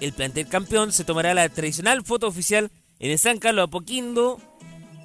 el 0.00 0.12
plantel 0.12 0.48
campeón 0.48 0.92
se 0.92 1.04
tomará 1.04 1.34
la 1.34 1.48
tradicional 1.48 2.04
foto 2.04 2.26
oficial 2.28 2.70
en 3.00 3.18
San 3.18 3.38
Carlos 3.38 3.64
Apoquindo 3.64 4.40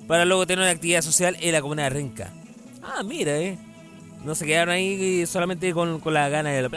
para 0.07 0.25
luego 0.25 0.45
tener 0.45 0.63
una 0.63 0.71
actividad 0.71 1.01
social 1.01 1.37
en 1.39 1.51
la 1.51 1.61
comuna 1.61 1.83
de 1.83 1.89
Renca. 1.89 2.33
Ah, 2.81 3.03
mira, 3.03 3.37
eh. 3.37 3.57
No 4.23 4.35
se 4.35 4.45
quedaron 4.45 4.73
ahí 4.73 5.25
solamente 5.25 5.73
con, 5.73 5.99
con 5.99 6.13
la 6.13 6.29
gana 6.29 6.51
de 6.51 6.61
la 6.61 6.69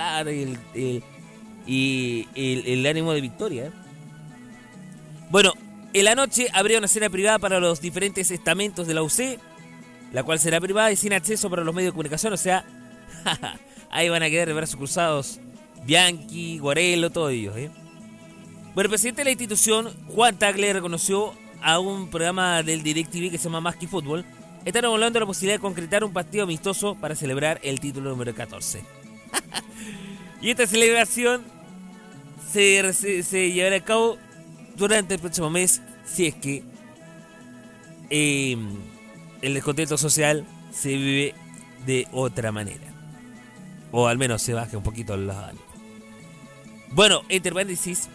y 1.66 2.26
el, 2.34 2.66
el 2.66 2.86
ánimo 2.86 3.12
de 3.12 3.20
victoria. 3.20 3.64
eh. 3.66 3.70
Bueno, 5.30 5.52
en 5.92 6.04
la 6.04 6.14
noche 6.14 6.48
habría 6.52 6.78
una 6.78 6.88
cena 6.88 7.11
privada 7.11 7.38
para 7.38 7.59
los 7.59 7.80
diferentes 7.80 8.30
estamentos 8.30 8.86
de 8.86 8.94
la 8.94 9.02
UC, 9.02 9.38
la 10.12 10.22
cual 10.22 10.38
será 10.38 10.61
privada 10.61 10.92
y 10.92 10.96
sin 10.96 11.12
acceso 11.12 11.50
para 11.50 11.64
los 11.64 11.74
medios 11.74 11.92
de 11.92 11.92
comunicación, 11.92 12.32
o 12.32 12.36
sea, 12.36 12.64
ahí 13.91 14.09
van 14.09 14.22
a 14.22 14.30
quedar 14.30 14.49
de 14.49 14.55
brazos 14.55 14.76
cruzados 14.76 15.41
Bianchi, 15.84 16.59
Guarelo, 16.59 17.11
todos 17.11 17.32
ellos. 17.32 17.57
¿eh? 17.57 17.70
Bueno, 18.74 18.87
el 18.87 18.91
presidente 18.91 19.20
de 19.20 19.24
la 19.26 19.30
institución, 19.30 19.89
Juan 20.09 20.37
Tagle, 20.39 20.72
reconoció 20.72 21.32
a 21.62 21.78
un 21.78 22.11
programa 22.11 22.62
del 22.62 22.82
DirecTV 22.82 23.30
que 23.30 23.39
se 23.39 23.45
llama 23.45 23.61
Más 23.61 23.76
Fútbol. 23.89 24.24
Están 24.64 24.84
hablando 24.84 25.18
de 25.18 25.20
la 25.20 25.26
posibilidad 25.26 25.59
de 25.59 25.62
concretar 25.62 26.03
un 26.03 26.12
partido 26.12 26.45
amistoso 26.45 26.97
para 26.97 27.14
celebrar 27.14 27.61
el 27.62 27.78
título 27.78 28.11
número 28.11 28.34
14. 28.34 28.84
y 30.43 30.51
esta 30.51 30.66
celebración 30.66 31.45
se 32.53 33.53
llevará 33.53 33.76
a 33.76 33.80
cabo 33.80 34.18
durante 34.76 35.14
el 35.14 35.20
próximo 35.20 35.51
mes 35.51 35.82
si 36.05 36.26
es 36.26 36.34
que 36.34 36.64
eh, 38.11 38.57
el 39.43 39.55
descontento 39.55 39.97
social 39.99 40.45
se 40.72 40.89
vive 40.89 41.34
de 41.87 42.09
otra 42.12 42.51
manera. 42.51 42.95
O 43.93 44.09
al 44.09 44.18
menos 44.18 44.43
se 44.43 44.55
baje 44.55 44.76
un 44.76 44.82
poquito 44.82 45.16
los 45.16 45.37
ánimos. 45.37 45.64
Bueno, 46.91 47.22
entre 47.28 47.53
paréntesis, 47.53 48.09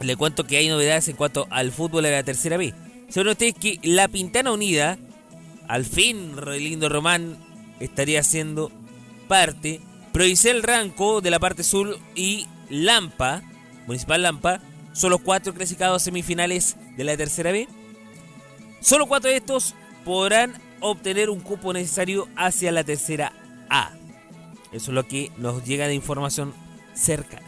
le 0.00 0.16
cuento 0.16 0.46
que 0.46 0.56
hay 0.56 0.68
novedades 0.68 1.08
en 1.08 1.16
cuanto 1.16 1.46
al 1.50 1.72
fútbol 1.72 2.04
de 2.04 2.12
la 2.12 2.22
tercera 2.22 2.56
B. 2.56 2.74
Según 3.08 3.28
ustedes 3.28 3.54
que 3.54 3.80
la 3.82 4.08
Pintana 4.08 4.52
Unida, 4.52 4.98
al 5.66 5.84
fin, 5.84 6.34
lindo 6.58 6.88
Román, 6.88 7.36
estaría 7.80 8.22
siendo 8.22 8.70
parte. 9.26 9.80
Provincial 10.12 10.62
Ranco 10.62 11.20
de 11.20 11.30
la 11.30 11.38
parte 11.38 11.62
sur 11.62 11.98
y 12.14 12.46
Lampa, 12.70 13.42
Municipal 13.86 14.22
Lampa, 14.22 14.60
son 14.92 15.10
los 15.10 15.20
cuatro 15.20 15.54
clasificados 15.54 16.02
semifinales 16.02 16.76
de 16.96 17.04
la 17.04 17.16
tercera 17.16 17.52
B. 17.52 17.68
Solo 18.80 19.06
cuatro 19.06 19.30
de 19.30 19.36
estos 19.36 19.74
podrán 20.04 20.60
obtener 20.80 21.30
un 21.30 21.40
cupo 21.40 21.72
necesario 21.72 22.28
hacia 22.36 22.72
la 22.72 22.84
tercera 22.84 23.32
A. 23.68 23.97
Eso 24.72 24.90
es 24.90 24.94
lo 24.94 25.06
que 25.06 25.32
nos 25.38 25.64
llega 25.64 25.88
de 25.88 25.94
información 25.94 26.54
cercana. 26.94 27.46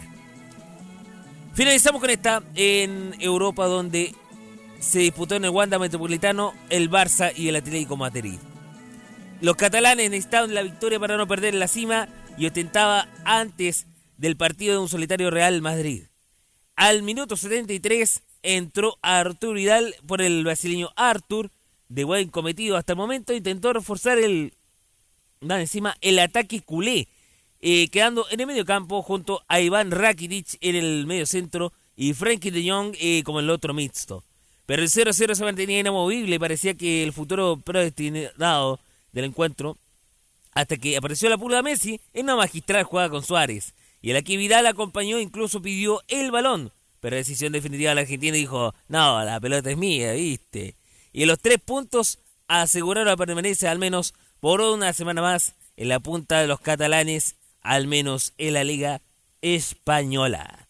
Finalizamos 1.54 2.00
con 2.00 2.10
esta 2.10 2.42
en 2.54 3.14
Europa 3.20 3.66
donde 3.66 4.14
se 4.78 5.00
disputó 5.00 5.34
en 5.34 5.44
el 5.44 5.50
Wanda 5.50 5.78
Metropolitano 5.78 6.54
el 6.70 6.90
Barça 6.90 7.32
y 7.36 7.48
el 7.48 7.56
Atlético 7.56 7.96
Madrid. 7.96 8.38
Los 9.40 9.56
catalanes 9.56 10.10
necesitaban 10.10 10.54
la 10.54 10.62
victoria 10.62 10.98
para 10.98 11.16
no 11.16 11.26
perder 11.26 11.54
la 11.54 11.68
cima 11.68 12.08
y 12.38 12.46
ostentaba 12.46 13.08
antes 13.24 13.86
del 14.16 14.36
partido 14.36 14.74
de 14.74 14.80
un 14.80 14.88
solitario 14.88 15.30
Real 15.30 15.60
Madrid. 15.60 16.04
Al 16.76 17.02
minuto 17.02 17.36
73 17.36 18.22
entró 18.42 18.98
Artur 19.02 19.54
Vidal 19.54 19.94
por 20.06 20.22
el 20.22 20.44
brasileño 20.44 20.90
Artur, 20.96 21.50
de 21.88 22.04
buen 22.04 22.28
cometido 22.28 22.76
hasta 22.76 22.92
el 22.92 22.98
momento, 22.98 23.34
intentó 23.34 23.72
reforzar 23.72 24.18
el, 24.18 24.54
encima, 25.40 25.96
el 26.00 26.18
ataque 26.18 26.60
culé, 26.60 27.08
eh, 27.60 27.88
quedando 27.88 28.26
en 28.30 28.40
el 28.40 28.46
medio 28.46 28.64
campo 28.64 29.02
junto 29.02 29.42
a 29.48 29.60
Iván 29.60 29.90
Rakitic 29.90 30.58
en 30.60 30.76
el 30.76 31.06
medio 31.06 31.26
centro 31.26 31.72
y 31.96 32.12
Frankie 32.14 32.50
de 32.50 32.68
Jong 32.68 32.94
eh, 33.00 33.22
como 33.24 33.40
el 33.40 33.50
otro 33.50 33.74
mixto. 33.74 34.22
Pero 34.66 34.82
el 34.82 34.88
0-0 34.88 35.34
se 35.34 35.44
mantenía 35.44 35.80
inamovible 35.80 36.38
parecía 36.38 36.74
que 36.74 37.02
el 37.02 37.12
futuro 37.12 37.56
predestinado 37.56 38.80
del 39.12 39.24
encuentro, 39.24 39.76
hasta 40.52 40.76
que 40.76 40.96
apareció 40.96 41.28
la 41.28 41.38
pulga 41.38 41.62
Messi 41.62 42.00
en 42.12 42.26
una 42.26 42.36
magistral 42.36 42.84
jugada 42.84 43.08
con 43.08 43.24
Suárez. 43.24 43.74
Y 44.02 44.10
el 44.10 44.16
aquí 44.16 44.36
Vidal 44.36 44.66
acompañó 44.66 45.18
incluso 45.18 45.62
pidió 45.62 46.02
el 46.08 46.30
balón, 46.30 46.70
pero 47.00 47.16
decisión 47.16 47.52
definitiva 47.52 47.94
la 47.94 48.02
Argentina 48.02 48.36
dijo, 48.36 48.74
no, 48.88 49.24
la 49.24 49.40
pelota 49.40 49.70
es 49.70 49.76
mía, 49.76 50.12
viste. 50.12 50.74
Y 51.12 51.24
los 51.24 51.40
tres 51.40 51.58
puntos 51.60 52.18
aseguraron 52.46 53.08
la 53.08 53.16
permanencia 53.16 53.70
al 53.70 53.78
menos 53.78 54.14
por 54.40 54.60
una 54.62 54.92
semana 54.92 55.22
más 55.22 55.54
en 55.76 55.88
la 55.88 56.00
punta 56.00 56.40
de 56.40 56.46
los 56.46 56.60
catalanes, 56.60 57.36
al 57.62 57.86
menos 57.86 58.32
en 58.38 58.54
la 58.54 58.64
Liga 58.64 59.00
Española. 59.42 60.68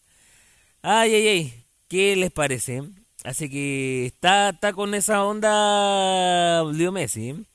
Ay, 0.81 1.15
ay, 1.15 1.27
ay, 1.27 1.63
¿qué 1.87 2.15
les 2.15 2.31
parece? 2.31 2.83
Así 3.23 3.49
que 3.49 4.07
está, 4.07 4.49
está 4.49 4.73
con 4.73 4.93
esa 4.93 5.23
onda 5.23 6.63
Leo 6.71 6.91
Messi. 6.91 7.45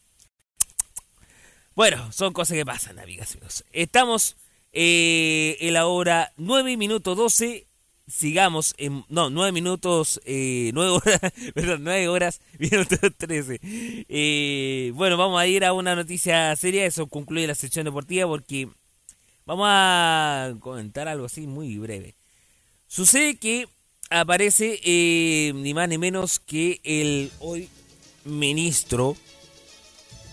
Bueno, 1.75 2.11
son 2.13 2.33
cosas 2.33 2.57
que 2.57 2.65
pasan, 2.65 2.99
amigas 2.99 3.31
y 3.31 3.39
amigos. 3.39 3.65
Estamos 3.73 4.37
eh, 4.73 5.57
en 5.61 5.75
la 5.75 5.87
hora 5.87 6.33
9 6.37 6.77
minutos 6.77 7.17
12 7.17 7.67
sigamos 8.07 8.75
en. 8.79 9.05
No, 9.09 9.31
nueve 9.31 9.53
minutos. 9.53 10.21
Eh, 10.25 10.71
nueve 10.75 10.91
horas. 10.93 11.21
Perdón, 11.55 11.85
nueve 11.85 12.09
horas. 12.09 12.41
Minutos 12.59 12.99
13. 13.17 13.61
Eh, 13.63 14.93
bueno, 14.95 15.17
vamos 15.17 15.41
a 15.41 15.47
ir 15.47 15.65
a 15.65 15.73
una 15.73 15.95
noticia 15.95 16.55
seria. 16.57 16.87
Eso 16.87 17.07
concluye 17.07 17.47
la 17.47 17.55
sección 17.55 17.85
deportiva 17.85 18.27
porque. 18.27 18.69
Vamos 19.45 19.69
a 19.71 20.55
comentar 20.59 21.07
algo 21.07 21.27
así 21.27 21.47
muy 21.47 21.79
breve. 21.79 22.17
Sucede 22.89 23.37
que 23.37 23.69
aparece 24.11 24.81
eh, 24.83 25.53
ni 25.55 25.73
más 25.73 25.89
ni 25.89 25.99
menos 25.99 26.41
que 26.41 26.81
el 26.83 27.31
hoy 27.39 27.69
ministro. 28.25 29.17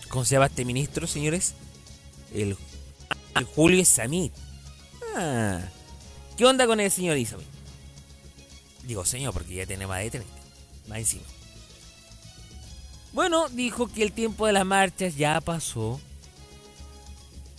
¿Cómo 0.08 0.24
se 0.24 0.34
llama 0.34 0.46
este 0.46 0.64
ministro, 0.64 1.06
señores? 1.06 1.54
El, 2.32 2.56
Julio 3.54 3.84
Samit. 3.84 4.32
Ah, 5.16 5.60
¿Qué 6.36 6.44
onda 6.44 6.66
con 6.66 6.80
el 6.80 6.90
señor 6.90 7.16
Isabel? 7.16 7.46
Digo, 8.86 9.04
señor, 9.04 9.32
porque 9.32 9.54
ya 9.54 9.66
tiene 9.66 9.86
más 9.86 10.00
de 10.00 10.10
30. 10.10 10.32
Más 10.88 10.98
encima. 10.98 11.24
Bueno, 13.12 13.48
dijo 13.48 13.88
que 13.88 14.02
el 14.02 14.12
tiempo 14.12 14.46
de 14.46 14.52
las 14.52 14.66
marchas 14.66 15.16
ya 15.16 15.40
pasó. 15.40 16.00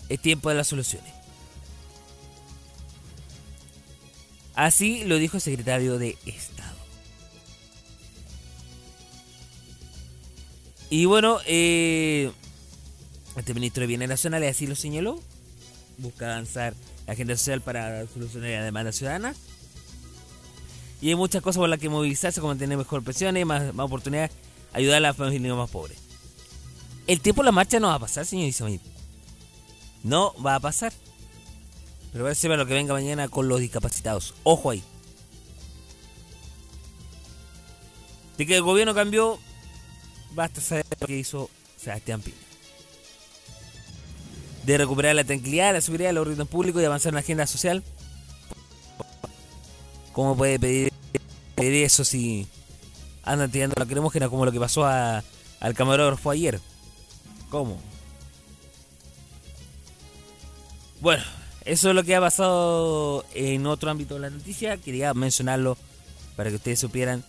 Es 0.10 0.20
tiempo 0.20 0.50
de 0.50 0.56
las 0.56 0.68
soluciones. 0.68 1.12
Así 4.54 5.04
lo 5.04 5.18
dijo 5.18 5.38
el 5.38 5.42
secretario 5.42 5.98
de 5.98 6.18
Estado. 6.26 6.76
Y 10.90 11.06
bueno, 11.06 11.40
eh, 11.46 12.32
este 13.36 13.54
ministro 13.54 13.82
de 13.82 13.88
Bienes 13.88 14.08
Nacionales 14.08 14.56
así 14.56 14.68
lo 14.68 14.76
señaló. 14.76 15.22
Busca 15.98 16.34
avanzar 16.34 16.76
la 17.08 17.14
agenda 17.14 17.36
social 17.36 17.62
para 17.62 18.06
solucionar 18.08 18.52
la 18.52 18.64
demanda 18.64 18.92
ciudadana 18.92 19.34
y 21.02 21.10
hay 21.10 21.16
muchas 21.16 21.42
cosas 21.42 21.60
por 21.60 21.70
las 21.70 21.80
que 21.80 21.90
movilizarse, 21.90 22.42
como 22.42 22.56
tener 22.56 22.78
mejor 22.78 23.04
pensiones, 23.04 23.46
más, 23.46 23.74
más 23.74 23.86
oportunidades, 23.86 24.32
ayudar 24.74 24.98
a 24.98 25.02
las 25.02 25.18
familias 25.18 25.56
más 25.56 25.70
pobres. 25.70 25.98
El 27.08 27.22
tiempo 27.22 27.42
de 27.42 27.46
la 27.46 27.52
marcha 27.52 27.80
no 27.80 27.88
va 27.88 27.96
a 27.96 28.00
pasar, 28.00 28.26
señor 28.26 28.48
Ismael. 28.48 28.80
No 30.04 30.34
va 30.44 30.56
a 30.56 30.60
pasar. 30.60 30.94
Pero 32.12 32.24
va 32.24 32.32
a 32.32 32.36
ser 32.36 32.58
lo 32.58 32.66
que 32.66 32.74
venga 32.74 32.94
mañana 32.94 33.28
con 33.28 33.48
los 33.48 33.60
discapacitados. 33.60 34.34
Ojo 34.44 34.72
ahí. 34.72 34.84
De 38.38 38.46
que 38.46 38.56
el 38.56 38.64
gobierno 38.64 38.94
cambió, 38.94 39.40
basta 40.34 40.62
saber 40.62 40.86
lo 41.00 41.08
que 41.08 41.18
hizo 41.18 41.50
Sebastián 41.78 42.22
Pino. 42.22 42.38
De 44.64 44.78
recuperar 44.78 45.16
la 45.16 45.24
tranquilidad, 45.24 45.74
la 45.74 45.82
seguridad, 45.82 46.10
el 46.10 46.18
orden 46.18 46.48
público 46.48 46.82
y 46.82 46.86
avanzar 46.86 47.12
en 47.12 47.16
la 47.16 47.20
agenda 47.20 47.46
social 47.46 47.84
¿Cómo 50.16 50.38
puede 50.38 50.58
pedir, 50.58 50.94
eso 51.58 52.06
si 52.06 52.48
andan 53.24 53.52
tirando 53.52 53.76
la 53.78 53.86
cremógena 53.86 54.30
como 54.30 54.46
lo 54.46 54.52
que 54.54 54.62
pasó 54.62 54.86
al 54.86 55.74
camarógrafo 55.76 56.30
ayer? 56.30 56.62
¿Cómo? 57.50 57.78
Bueno, 61.02 61.22
eso 61.66 61.90
es 61.90 61.96
lo 61.96 62.04
que 62.06 62.16
ha 62.16 62.22
pasado 62.22 63.26
en 63.34 63.68
otro 63.68 63.92
ámbito 63.92 64.14
de 64.14 64.22
la 64.22 64.30
noticia. 64.30 64.78
Quería 64.78 65.14
mencionarlo 65.14 65.78
para 66.38 66.50
que 66.50 66.56
ustedes 66.56 66.80
supieran 66.80 67.26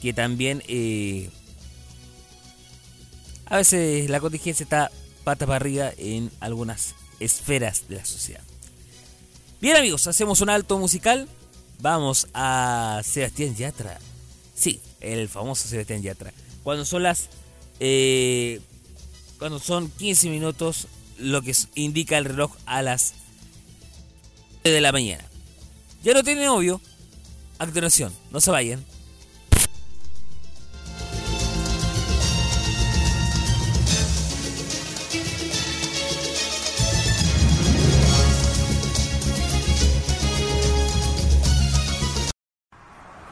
que 0.00 0.14
también 0.14 0.62
eh, 0.66 1.28
a 3.44 3.58
veces 3.58 4.08
la 4.08 4.20
contingencia 4.20 4.64
está 4.64 4.90
pata 5.24 5.44
para 5.44 5.56
arriba 5.56 5.90
en 5.98 6.30
algunas 6.40 6.94
esferas 7.20 7.86
de 7.86 7.96
la 7.96 8.06
sociedad. 8.06 8.42
Bien 9.60 9.76
amigos, 9.76 10.06
hacemos 10.06 10.40
un 10.40 10.48
alto 10.48 10.78
musical 10.78 11.28
vamos 11.80 12.28
a 12.34 13.00
Sebastián 13.04 13.54
Yatra. 13.54 13.98
Sí, 14.54 14.80
el 15.00 15.28
famoso 15.28 15.68
Sebastián 15.68 16.02
Yatra. 16.02 16.32
Cuando 16.62 16.84
son 16.84 17.02
las. 17.02 17.28
Eh, 17.80 18.60
cuando 19.38 19.58
son 19.58 19.90
15 19.90 20.30
minutos, 20.30 20.86
lo 21.18 21.42
que 21.42 21.54
indica 21.74 22.18
el 22.18 22.24
reloj 22.24 22.52
a 22.66 22.82
las 22.82 23.14
de 24.62 24.80
la 24.80 24.92
mañana. 24.92 25.24
Ya 26.02 26.14
no 26.14 26.22
tiene 26.22 26.44
novio. 26.44 26.80
A 27.58 27.66
continuación, 27.66 28.12
no 28.30 28.40
se 28.40 28.50
vayan. 28.50 28.84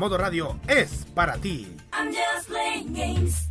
Modo 0.00 0.16
Radio 0.16 0.58
es 0.66 1.04
para 1.14 1.36
ti. 1.36 1.76
I'm 1.92 2.08
just 2.08 2.48
playing 2.48 2.94
games. 2.94 3.50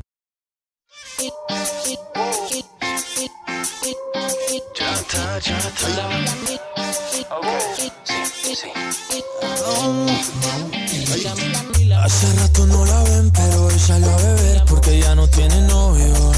Hace 12.01 12.33
rato 12.33 12.65
no 12.65 12.83
la 12.83 13.03
ven, 13.03 13.29
pero 13.29 13.65
hoy 13.65 13.77
salió 13.77 14.09
a 14.09 14.17
beber 14.17 14.63
porque 14.65 14.99
ya 14.99 15.13
no 15.13 15.27
tiene 15.27 15.61
novio. 15.67 16.31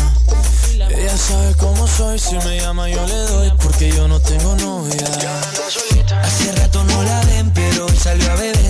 Ella 0.90 1.18
sabe 1.18 1.56
cómo 1.56 1.88
soy, 1.88 2.20
si 2.20 2.36
me 2.36 2.60
llama 2.60 2.90
yo 2.90 3.08
le 3.08 3.16
doy 3.16 3.52
porque 3.62 3.90
yo 3.90 4.10
no 4.10 4.20
tengo 4.20 4.58
novia. 4.58 5.08
Hace 6.22 6.52
rato 6.52 6.84
no 6.84 7.02
la 7.02 7.22
ven, 7.28 7.50
pero 7.54 7.86
hoy 7.86 7.96
salió 7.96 8.30
a 8.30 8.36
beber 8.36 8.61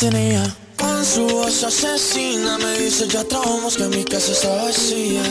tenía. 0.00 0.42
Con 0.76 1.04
su 1.04 1.26
voz 1.26 1.62
asesina 1.62 2.56
me 2.58 2.78
dice 2.78 3.06
ya 3.06 3.22
trabajamos 3.22 3.76
que 3.76 3.86
mi 3.88 4.02
casa 4.02 4.32
está 4.32 4.48
vacía. 4.64 5.22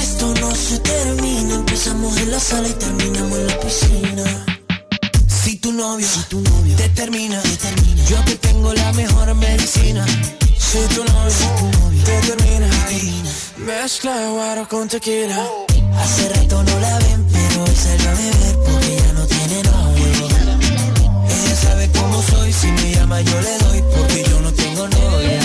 Esto 0.00 0.34
no 0.40 0.54
se 0.54 0.78
termina, 0.80 1.54
empezamos 1.54 2.14
en 2.18 2.30
la 2.30 2.38
sala 2.38 2.68
y 2.68 2.72
terminamos 2.72 3.38
en 3.38 3.46
la 3.46 3.60
piscina. 3.60 4.46
Si 5.26 5.56
tu 5.56 5.72
novio, 5.72 6.06
si 6.06 6.22
tu 6.28 6.40
novio 6.40 6.76
te 6.76 6.88
termina, 6.90 7.40
te 7.40 7.56
termina, 7.56 8.04
yo 8.04 8.18
te 8.24 8.36
tengo 8.36 8.74
la 8.74 8.92
mejor 8.92 9.34
medicina. 9.34 10.04
Si 10.58 10.78
tu 10.94 11.02
novio 11.04 12.04
te 12.04 12.20
termina, 12.28 12.68
mezcla 13.56 14.30
guaro 14.30 14.68
con 14.68 14.88
tequila. 14.88 15.42
Hace 15.96 16.28
rato 16.28 16.62
no 16.62 16.80
la 16.80 16.98
ven, 16.98 17.26
pero 17.32 17.64
hoy 17.64 17.76
salió 17.76 18.10
a 18.10 18.14
beber 18.14 18.59
soy, 22.30 22.52
si 22.52 22.66
me 22.68 22.94
llama 22.94 23.20
yo 23.20 23.40
le 23.40 23.58
doy 23.58 23.82
porque 23.96 24.24
yo 24.24 24.40
no 24.40 24.52
tengo 24.52 24.88
novia. 24.88 25.40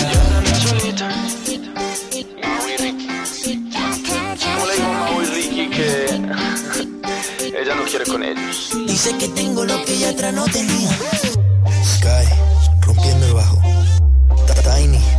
¿Cómo 4.44 4.66
le 4.66 4.74
digo 4.74 4.86
a 4.86 4.92
Mau 4.92 5.22
y 5.22 5.26
Ricky 5.26 5.70
que 5.70 5.88
ella 7.60 7.74
no 7.74 7.84
quiere 7.84 8.04
con 8.06 8.22
ellos? 8.22 8.70
Dice 8.86 9.16
que 9.18 9.28
tengo 9.28 9.64
lo 9.64 9.84
que 9.84 9.94
ella 9.94 10.10
atrás 10.10 10.34
no 10.34 10.44
tenía. 10.46 10.90
Sky, 11.84 12.26
rompiendo 12.80 13.26
el 13.26 13.34
bajo. 13.34 13.58
Tiny. 14.66 15.15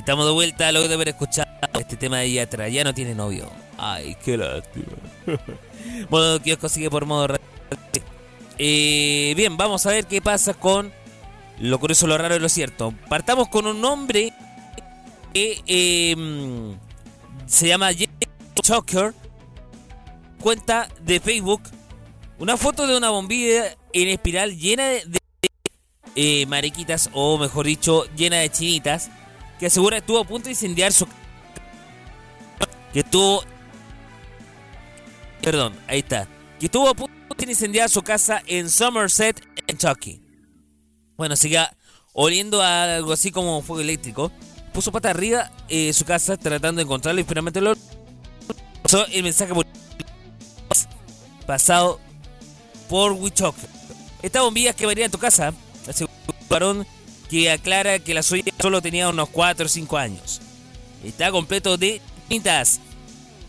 Estamos 0.00 0.24
de 0.24 0.32
vuelta 0.32 0.72
luego 0.72 0.88
de 0.88 0.94
haber 0.94 1.08
escuchado 1.10 1.46
este 1.78 1.94
tema 1.94 2.20
de 2.20 2.32
Yatra. 2.32 2.70
Ya 2.70 2.84
no 2.84 2.94
tiene 2.94 3.14
novio. 3.14 3.50
Ay, 3.76 4.16
qué 4.24 4.38
lástima. 4.38 4.86
modo 6.08 6.40
kiosco 6.40 6.70
sigue 6.70 6.88
por 6.88 7.04
modo 7.04 7.26
radio. 7.26 7.44
Eh, 8.56 9.34
bien, 9.36 9.58
vamos 9.58 9.84
a 9.84 9.90
ver 9.90 10.06
qué 10.06 10.22
pasa 10.22 10.54
con 10.54 10.90
lo 11.58 11.78
curioso, 11.78 12.06
lo 12.06 12.16
raro 12.16 12.34
y 12.34 12.38
lo 12.38 12.48
cierto. 12.48 12.94
Partamos 13.10 13.48
con 13.48 13.66
un 13.66 13.84
hombre 13.84 14.32
que 15.34 15.60
eh, 15.66 16.16
se 17.46 17.68
llama 17.68 17.92
Jay 17.92 18.08
Choker. 18.62 19.12
Cuenta 20.40 20.88
de 21.02 21.20
Facebook 21.20 21.60
una 22.38 22.56
foto 22.56 22.86
de 22.86 22.96
una 22.96 23.10
bombilla 23.10 23.76
en 23.92 24.08
espiral 24.08 24.56
llena 24.56 24.88
de, 24.88 25.04
de, 25.04 25.18
eh, 26.14 26.46
mariquitas, 26.46 27.10
o 27.12 27.36
mejor 27.36 27.66
dicho, 27.66 28.06
llena 28.16 28.38
de 28.38 28.48
chinitas, 28.48 29.10
que 29.60 29.66
asegura 29.66 29.96
que 29.96 30.00
estuvo 30.00 30.18
a 30.18 30.24
punto 30.24 30.46
de 30.46 30.50
incendiar 30.52 30.92
su. 30.92 31.06
que 32.92 33.00
estuvo. 33.00 33.44
Perdón, 35.42 35.78
ahí 35.86 36.00
está. 36.00 36.26
Que 36.58 36.66
estuvo 36.66 36.88
a 36.88 36.94
punto 36.94 37.12
de 37.36 37.50
incendiar 37.50 37.88
su 37.88 38.02
casa 38.02 38.42
en 38.46 38.68
Somerset, 38.68 39.40
Kentucky. 39.66 40.20
Bueno, 41.16 41.36
siga 41.36 41.74
oliendo 42.12 42.62
a 42.62 42.96
algo 42.96 43.12
así 43.12 43.30
como 43.30 43.62
fuego 43.62 43.82
eléctrico. 43.82 44.32
Puso 44.72 44.92
pata 44.92 45.10
arriba 45.10 45.50
eh, 45.68 45.92
su 45.92 46.04
casa 46.04 46.36
tratando 46.36 46.78
de 46.78 46.84
encontrarlo 46.84 47.20
y 47.20 47.24
finalmente 47.24 47.60
lo. 47.60 47.74
Pasó 48.82 49.06
el 49.06 49.22
mensaje 49.22 49.52
por- 49.52 49.66
pasado 51.46 52.00
por 52.88 53.12
Wichok. 53.12 53.54
Estas 54.22 54.42
bombillas 54.42 54.74
que 54.74 54.86
varían 54.86 55.06
en 55.06 55.10
tu 55.10 55.18
casa, 55.18 55.52
varón 56.48 56.86
que 57.30 57.48
aclara 57.48 58.00
que 58.00 58.12
la 58.12 58.24
suya 58.24 58.52
solo 58.60 58.82
tenía 58.82 59.08
unos 59.08 59.28
4 59.28 59.66
o 59.66 59.68
5 59.68 59.96
años. 59.96 60.40
Está 61.04 61.30
completo 61.30 61.76
de 61.76 62.00
tintas. 62.28 62.80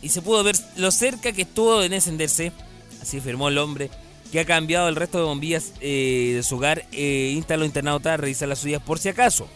y 0.04 0.10
se 0.10 0.22
pudo 0.22 0.44
ver 0.44 0.56
lo 0.78 0.92
cerca 0.92 1.32
que 1.32 1.44
estuvo 1.44 1.80
de 1.80 1.94
encenderse, 1.94 2.52
así 3.02 3.18
afirmó 3.18 3.50
el 3.50 3.58
hombre, 3.58 3.90
que 4.32 4.40
ha 4.40 4.46
cambiado 4.46 4.88
el 4.88 4.96
resto 4.96 5.18
de 5.18 5.26
bombillas 5.26 5.74
eh, 5.82 6.34
de 6.36 6.44
su 6.44 6.56
hogar 6.56 6.86
e 6.92 7.34
instaló 7.36 7.66
internauta 7.66 8.14
a 8.14 8.18
revisar 8.18 8.48
las 8.48 8.60
suyas 8.60 8.82
por 8.82 8.98
si 8.98 9.10
acaso. 9.10 9.48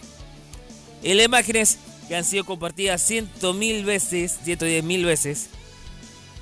En 1.02 1.18
las 1.18 1.26
imágenes 1.26 1.78
que 2.08 2.16
han 2.16 2.26
sido 2.26 2.46
compartidas 2.46 3.02
ciento 3.02 3.54
mil 3.54 3.86
veces, 3.86 4.38
110 4.44 4.84
mil 4.84 5.06
veces, 5.06 5.50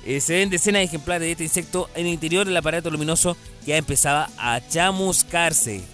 eh, 0.04 0.20
se 0.20 0.34
ven 0.34 0.50
decenas 0.50 0.80
de 0.80 0.84
ejemplares 0.84 1.26
de 1.26 1.32
este 1.32 1.44
insecto 1.44 1.88
en 1.94 2.06
el 2.06 2.12
interior 2.12 2.46
del 2.46 2.56
aparato 2.56 2.90
luminoso 2.90 3.36
que 3.64 3.70
ya 3.70 3.76
empezaba 3.76 4.30
a 4.36 4.60
chamuscarse. 4.68 5.93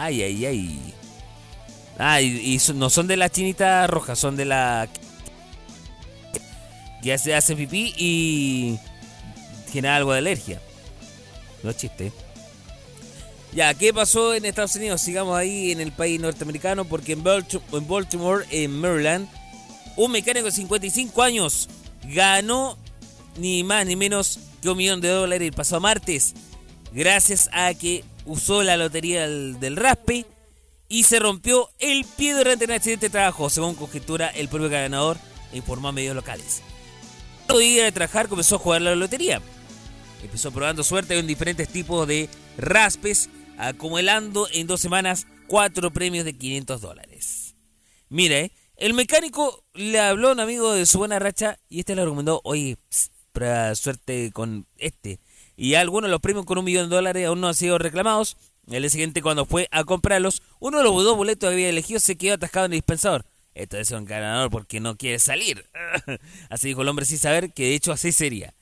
Ay, 0.00 0.22
ay, 0.22 0.46
ay. 0.46 0.94
Ah, 1.98 2.22
y, 2.22 2.60
no 2.76 2.88
son 2.88 3.08
de 3.08 3.16
la 3.16 3.28
chinita 3.28 3.84
roja, 3.88 4.14
son 4.14 4.36
de 4.36 4.44
la... 4.44 4.88
Ya 7.02 7.18
se 7.18 7.34
hace 7.34 7.56
pipí 7.56 7.94
y 7.98 8.78
genera 9.72 9.96
algo 9.96 10.12
de 10.12 10.18
alergia. 10.18 10.60
No 11.64 11.70
es 11.70 11.78
chiste. 11.78 12.12
Ya, 13.52 13.74
¿qué 13.74 13.92
pasó 13.92 14.34
en 14.34 14.44
Estados 14.44 14.76
Unidos? 14.76 15.00
Sigamos 15.00 15.36
ahí 15.36 15.72
en 15.72 15.80
el 15.80 15.90
país 15.90 16.20
norteamericano 16.20 16.84
porque 16.84 17.12
en 17.14 17.24
Baltimore, 17.24 18.44
en 18.52 18.78
Maryland, 18.78 19.28
un 19.96 20.12
mecánico 20.12 20.46
de 20.46 20.52
55 20.52 21.22
años 21.24 21.68
ganó 22.04 22.78
ni 23.36 23.64
más 23.64 23.84
ni 23.84 23.96
menos 23.96 24.38
que 24.62 24.68
un 24.68 24.76
millón 24.76 25.00
de 25.00 25.08
dólares 25.08 25.48
el 25.48 25.54
pasado 25.54 25.80
martes 25.80 26.34
gracias 26.92 27.50
a 27.52 27.74
que 27.74 28.04
usó 28.28 28.62
la 28.62 28.76
lotería 28.76 29.22
del, 29.22 29.58
del 29.58 29.76
raspe 29.76 30.24
y 30.88 31.02
se 31.02 31.18
rompió 31.18 31.68
el 31.78 32.04
pie 32.04 32.34
durante 32.34 32.64
un 32.64 32.70
accidente 32.70 33.06
de 33.06 33.10
trabajo, 33.10 33.50
según 33.50 33.74
conjetura 33.74 34.28
el 34.28 34.48
propio 34.48 34.68
ganador 34.68 35.18
e 35.52 35.56
informó 35.56 35.88
a 35.88 35.92
medios 35.92 36.14
locales. 36.14 36.62
Luego 37.48 37.60
de 37.60 37.66
ir 37.66 37.82
a 37.82 37.92
trabajar 37.92 38.28
comenzó 38.28 38.56
a 38.56 38.58
jugar 38.58 38.82
la 38.82 38.94
lotería. 38.94 39.42
Empezó 40.22 40.52
probando 40.52 40.84
suerte 40.84 41.16
con 41.16 41.26
diferentes 41.26 41.68
tipos 41.68 42.06
de 42.06 42.28
raspes, 42.56 43.30
acumulando 43.56 44.48
en 44.52 44.66
dos 44.66 44.80
semanas 44.80 45.26
cuatro 45.46 45.90
premios 45.90 46.24
de 46.24 46.36
500 46.36 46.80
dólares. 46.80 47.54
Mire, 48.08 48.52
el 48.76 48.94
mecánico 48.94 49.64
le 49.74 49.98
habló 49.98 50.28
a 50.28 50.32
un 50.32 50.40
amigo 50.40 50.72
de 50.72 50.86
su 50.86 50.98
buena 50.98 51.18
racha 51.18 51.58
y 51.68 51.80
este 51.80 51.94
le 51.94 52.04
recomendó, 52.04 52.40
oye, 52.44 52.76
prueba 53.32 53.74
suerte 53.74 54.30
con 54.32 54.66
este. 54.76 55.20
Y 55.60 55.74
algunos 55.74 56.08
los 56.08 56.20
premios 56.20 56.46
con 56.46 56.56
un 56.56 56.64
millón 56.64 56.88
de 56.88 56.94
dólares 56.94 57.26
aún 57.26 57.40
no 57.40 57.48
han 57.48 57.54
sido 57.54 57.78
reclamados. 57.78 58.36
El 58.70 58.82
día 58.82 58.90
siguiente, 58.90 59.22
cuando 59.22 59.44
fue 59.44 59.66
a 59.72 59.82
comprarlos, 59.82 60.40
uno 60.60 60.78
de 60.78 60.84
los 60.84 61.02
dos 61.02 61.16
boletos 61.16 61.48
que 61.48 61.54
había 61.54 61.68
elegido 61.68 61.98
se 61.98 62.16
quedó 62.16 62.34
atascado 62.34 62.66
en 62.66 62.72
el 62.72 62.76
dispensador. 62.76 63.24
Esto 63.56 63.76
es 63.76 63.90
un 63.90 64.04
ganador 64.04 64.50
porque 64.50 64.78
no 64.78 64.96
quiere 64.96 65.18
salir. 65.18 65.66
así 66.48 66.68
dijo 66.68 66.82
el 66.82 66.88
hombre 66.88 67.06
sin 67.06 67.18
saber 67.18 67.52
que 67.52 67.64
de 67.64 67.74
hecho 67.74 67.90
así 67.90 68.12
sería. 68.12 68.54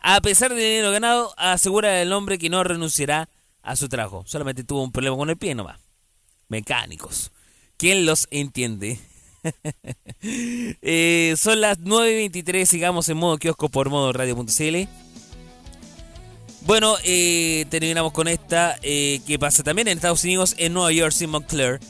A 0.00 0.20
pesar 0.22 0.50
del 0.50 0.58
dinero 0.58 0.90
ganado, 0.90 1.32
asegura 1.36 2.02
el 2.02 2.12
hombre 2.12 2.36
que 2.36 2.50
no 2.50 2.64
renunciará 2.64 3.28
a 3.62 3.76
su 3.76 3.88
trabajo. 3.88 4.24
Solamente 4.26 4.64
tuvo 4.64 4.82
un 4.82 4.90
problema 4.90 5.16
con 5.16 5.30
el 5.30 5.36
pie 5.36 5.54
nomás. 5.54 5.78
Mecánicos. 6.48 7.30
¿Quién 7.76 8.06
los 8.06 8.26
entiende? 8.32 8.98
Eh, 10.22 11.34
son 11.38 11.62
las 11.62 11.78
9.23, 11.80 12.66
sigamos 12.66 13.08
en 13.08 13.16
modo 13.16 13.38
kiosco 13.38 13.70
por 13.70 13.88
modo 13.88 14.12
radio.cl. 14.12 15.09
Bueno, 16.70 16.94
eh, 17.02 17.66
terminamos 17.68 18.12
con 18.12 18.28
esta 18.28 18.78
eh, 18.82 19.20
que 19.26 19.40
pasa 19.40 19.64
también 19.64 19.88
en 19.88 19.98
Estados 19.98 20.22
Unidos, 20.22 20.54
en 20.56 20.72
Nueva 20.72 20.92
York, 20.92 21.12
en 21.18 21.30
Montclair. 21.30 21.80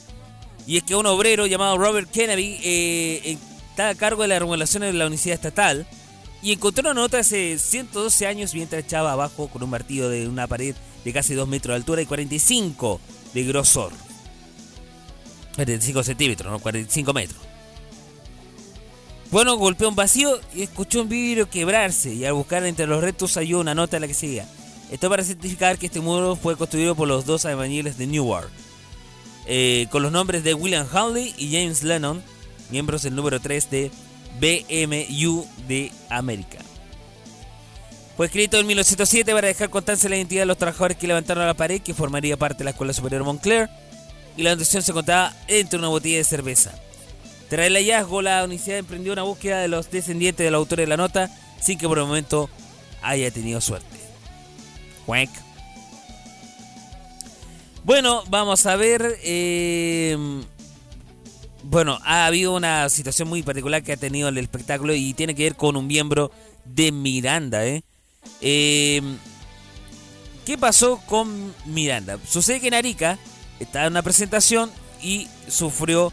Y 0.66 0.78
es 0.78 0.84
que 0.84 0.96
un 0.96 1.04
obrero 1.04 1.44
llamado 1.44 1.76
Robert 1.76 2.10
Kennedy 2.10 2.58
eh, 2.64 3.36
está 3.68 3.90
a 3.90 3.94
cargo 3.94 4.22
de 4.22 4.28
las 4.28 4.38
remodelaciones 4.38 4.94
de 4.94 4.98
la 4.98 5.04
universidad 5.04 5.34
estatal 5.34 5.86
y 6.40 6.52
encontró 6.52 6.80
una 6.80 6.94
nota 6.94 7.18
hace 7.18 7.58
112 7.58 8.26
años 8.26 8.54
mientras 8.54 8.82
echaba 8.82 9.12
abajo 9.12 9.48
con 9.48 9.62
un 9.62 9.68
martillo 9.68 10.08
de 10.08 10.26
una 10.26 10.46
pared 10.46 10.74
de 11.04 11.12
casi 11.12 11.34
2 11.34 11.46
metros 11.46 11.74
de 11.74 11.76
altura 11.76 12.00
y 12.00 12.06
45 12.06 13.02
de 13.34 13.44
grosor. 13.44 13.92
45 15.56 16.04
centímetros, 16.04 16.50
no 16.50 16.58
45 16.58 17.12
metros. 17.12 17.42
Bueno, 19.30 19.58
golpeó 19.58 19.90
un 19.90 19.94
vacío 19.94 20.40
y 20.54 20.62
escuchó 20.62 21.02
un 21.02 21.10
vidrio 21.10 21.50
quebrarse 21.50 22.14
y 22.14 22.24
al 22.24 22.32
buscar 22.32 22.64
entre 22.64 22.86
los 22.86 23.02
restos 23.02 23.34
halló 23.34 23.60
una 23.60 23.74
nota 23.74 23.98
en 23.98 24.00
la 24.00 24.08
que 24.08 24.14
seguía. 24.14 24.48
Esto 24.91 25.09
para 25.09 25.22
certificar 25.22 25.78
que 25.78 25.86
este 25.86 26.01
muro 26.01 26.34
fue 26.34 26.57
construido 26.57 26.97
por 26.97 27.07
los 27.07 27.24
dos 27.24 27.45
albañiles 27.45 27.97
de 27.97 28.09
Newark, 28.09 28.51
eh, 29.47 29.86
con 29.91 30.03
los 30.03 30.11
nombres 30.11 30.43
de 30.43 30.55
William 30.55 30.86
Hawley 30.93 31.32
y 31.38 31.53
James 31.53 31.84
Lennon, 31.84 32.22
miembros 32.70 33.03
del 33.03 33.14
número 33.14 33.41
3 33.41 33.70
de 33.70 33.91
BMU 34.41 35.47
de 35.68 35.93
América. 36.09 36.59
Fue 38.16 38.26
escrito 38.26 38.59
en 38.59 38.66
1907 38.66 39.32
para 39.32 39.49
dejar 39.49 39.70
constancia 39.70 40.09
de 40.09 40.11
la 40.11 40.16
identidad 40.16 40.43
de 40.43 40.47
los 40.47 40.59
trabajadores 40.59 40.97
que 40.97 41.07
levantaron 41.07 41.47
la 41.47 41.55
pared 41.55 41.80
que 41.80 41.95
formaría 41.95 42.36
parte 42.36 42.59
de 42.59 42.64
la 42.64 42.70
Escuela 42.70 42.93
Superior 42.93 43.24
Montclair 43.24 43.70
y 44.36 44.43
la 44.43 44.51
notación 44.51 44.82
se 44.82 44.93
contaba 44.93 45.34
entre 45.47 45.78
una 45.78 45.88
botella 45.88 46.18
de 46.18 46.24
cerveza. 46.24 46.72
Tras 47.49 47.66
el 47.66 47.74
hallazgo, 47.74 48.22
la 48.22 48.45
universidad 48.45 48.78
emprendió 48.78 49.12
una 49.12 49.22
búsqueda 49.22 49.61
de 49.61 49.68
los 49.68 49.91
descendientes 49.91 50.45
del 50.45 50.55
autor 50.55 50.78
de 50.78 50.86
la 50.86 50.97
nota 50.97 51.30
sin 51.61 51.78
que 51.78 51.88
por 51.88 51.99
el 51.99 52.05
momento 52.05 52.51
haya 53.03 53.30
tenido 53.30 53.61
suerte. 53.61 53.99
Bueno, 57.84 58.22
vamos 58.28 58.66
a 58.66 58.76
ver. 58.76 59.18
eh, 59.22 60.16
bueno, 61.62 61.98
ha 62.05 62.26
habido 62.26 62.55
una 62.55 62.88
situación 62.88 63.28
muy 63.28 63.42
particular 63.42 63.82
que 63.82 63.92
ha 63.92 63.96
tenido 63.96 64.28
el 64.28 64.38
espectáculo 64.38 64.94
y 64.94 65.14
tiene 65.14 65.34
que 65.34 65.44
ver 65.44 65.57
con 65.57 65.76
un 65.76 65.86
miembro 65.86 66.30
de 66.64 66.90
Miranda. 66.90 67.64
¿eh? 67.66 67.82
Eh, 68.40 69.03
¿Qué 70.44 70.59
pasó 70.59 71.01
con 71.07 71.55
Miranda? 71.66 72.18
Sucede 72.26 72.61
que 72.61 72.68
en 72.68 72.74
Arica 72.74 73.18
estaba 73.61 73.86
en 73.86 73.92
una 73.92 74.03
presentación 74.03 74.70
y 75.03 75.28
sufrió 75.48 76.12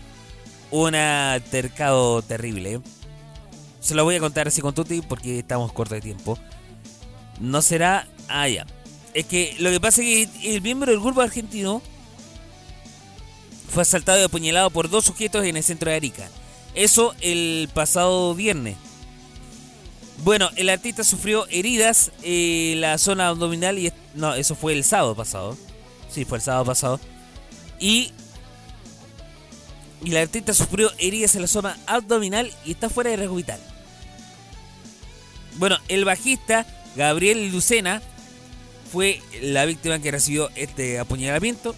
un 0.69 0.95
altercado 0.95 2.21
terrible. 2.21 2.73
¿eh? 2.75 2.79
Se 3.79 3.95
lo 3.95 4.03
voy 4.03 4.15
a 4.15 4.19
contar 4.19 4.47
así 4.47 4.61
con 4.61 4.75
Tuti 4.75 5.01
porque 5.01 5.39
estamos 5.39 5.71
cortos 5.71 5.95
de 5.95 6.01
tiempo. 6.01 6.37
No 7.39 7.61
será. 7.61 8.07
Ah, 8.27 8.47
ya. 8.49 8.65
Es 9.17 9.25
que 9.25 9.55
lo 9.57 9.71
que 9.71 9.81
pasa 9.81 10.03
es 10.03 10.29
que 10.29 10.55
el 10.55 10.61
miembro 10.61 10.91
del 10.91 11.01
grupo 11.01 11.21
argentino 11.21 11.81
fue 13.67 13.81
asaltado 13.81 14.21
y 14.21 14.23
apuñalado 14.23 14.69
por 14.69 14.91
dos 14.91 15.05
sujetos 15.05 15.43
en 15.43 15.57
el 15.57 15.63
centro 15.63 15.89
de 15.89 15.97
Arica. 15.97 16.29
Eso 16.75 17.15
el 17.21 17.67
pasado 17.73 18.35
viernes. 18.35 18.77
Bueno, 20.23 20.51
el 20.55 20.69
artista 20.69 21.03
sufrió 21.03 21.47
heridas 21.47 22.11
en 22.21 22.79
la 22.79 22.99
zona 22.99 23.29
abdominal 23.29 23.79
y... 23.79 23.91
No, 24.13 24.35
eso 24.35 24.53
fue 24.53 24.73
el 24.73 24.83
sábado 24.83 25.15
pasado. 25.15 25.57
Sí, 26.11 26.23
fue 26.23 26.37
el 26.37 26.43
sábado 26.43 26.65
pasado. 26.65 26.99
Y... 27.79 28.11
Y 30.03 30.11
el 30.11 30.17
artista 30.17 30.53
sufrió 30.53 30.91
heridas 30.99 31.33
en 31.33 31.41
la 31.41 31.47
zona 31.47 31.75
abdominal 31.87 32.51
y 32.65 32.73
está 32.73 32.87
fuera 32.87 33.09
de 33.09 33.17
riesgo. 33.17 33.41
Bueno, 35.55 35.79
el 35.87 36.05
bajista 36.05 36.67
Gabriel 36.95 37.51
Lucena 37.51 38.03
fue 38.91 39.21
la 39.41 39.65
víctima 39.65 39.99
que 39.99 40.11
recibió 40.11 40.49
este 40.55 40.99
apuñalamiento. 40.99 41.75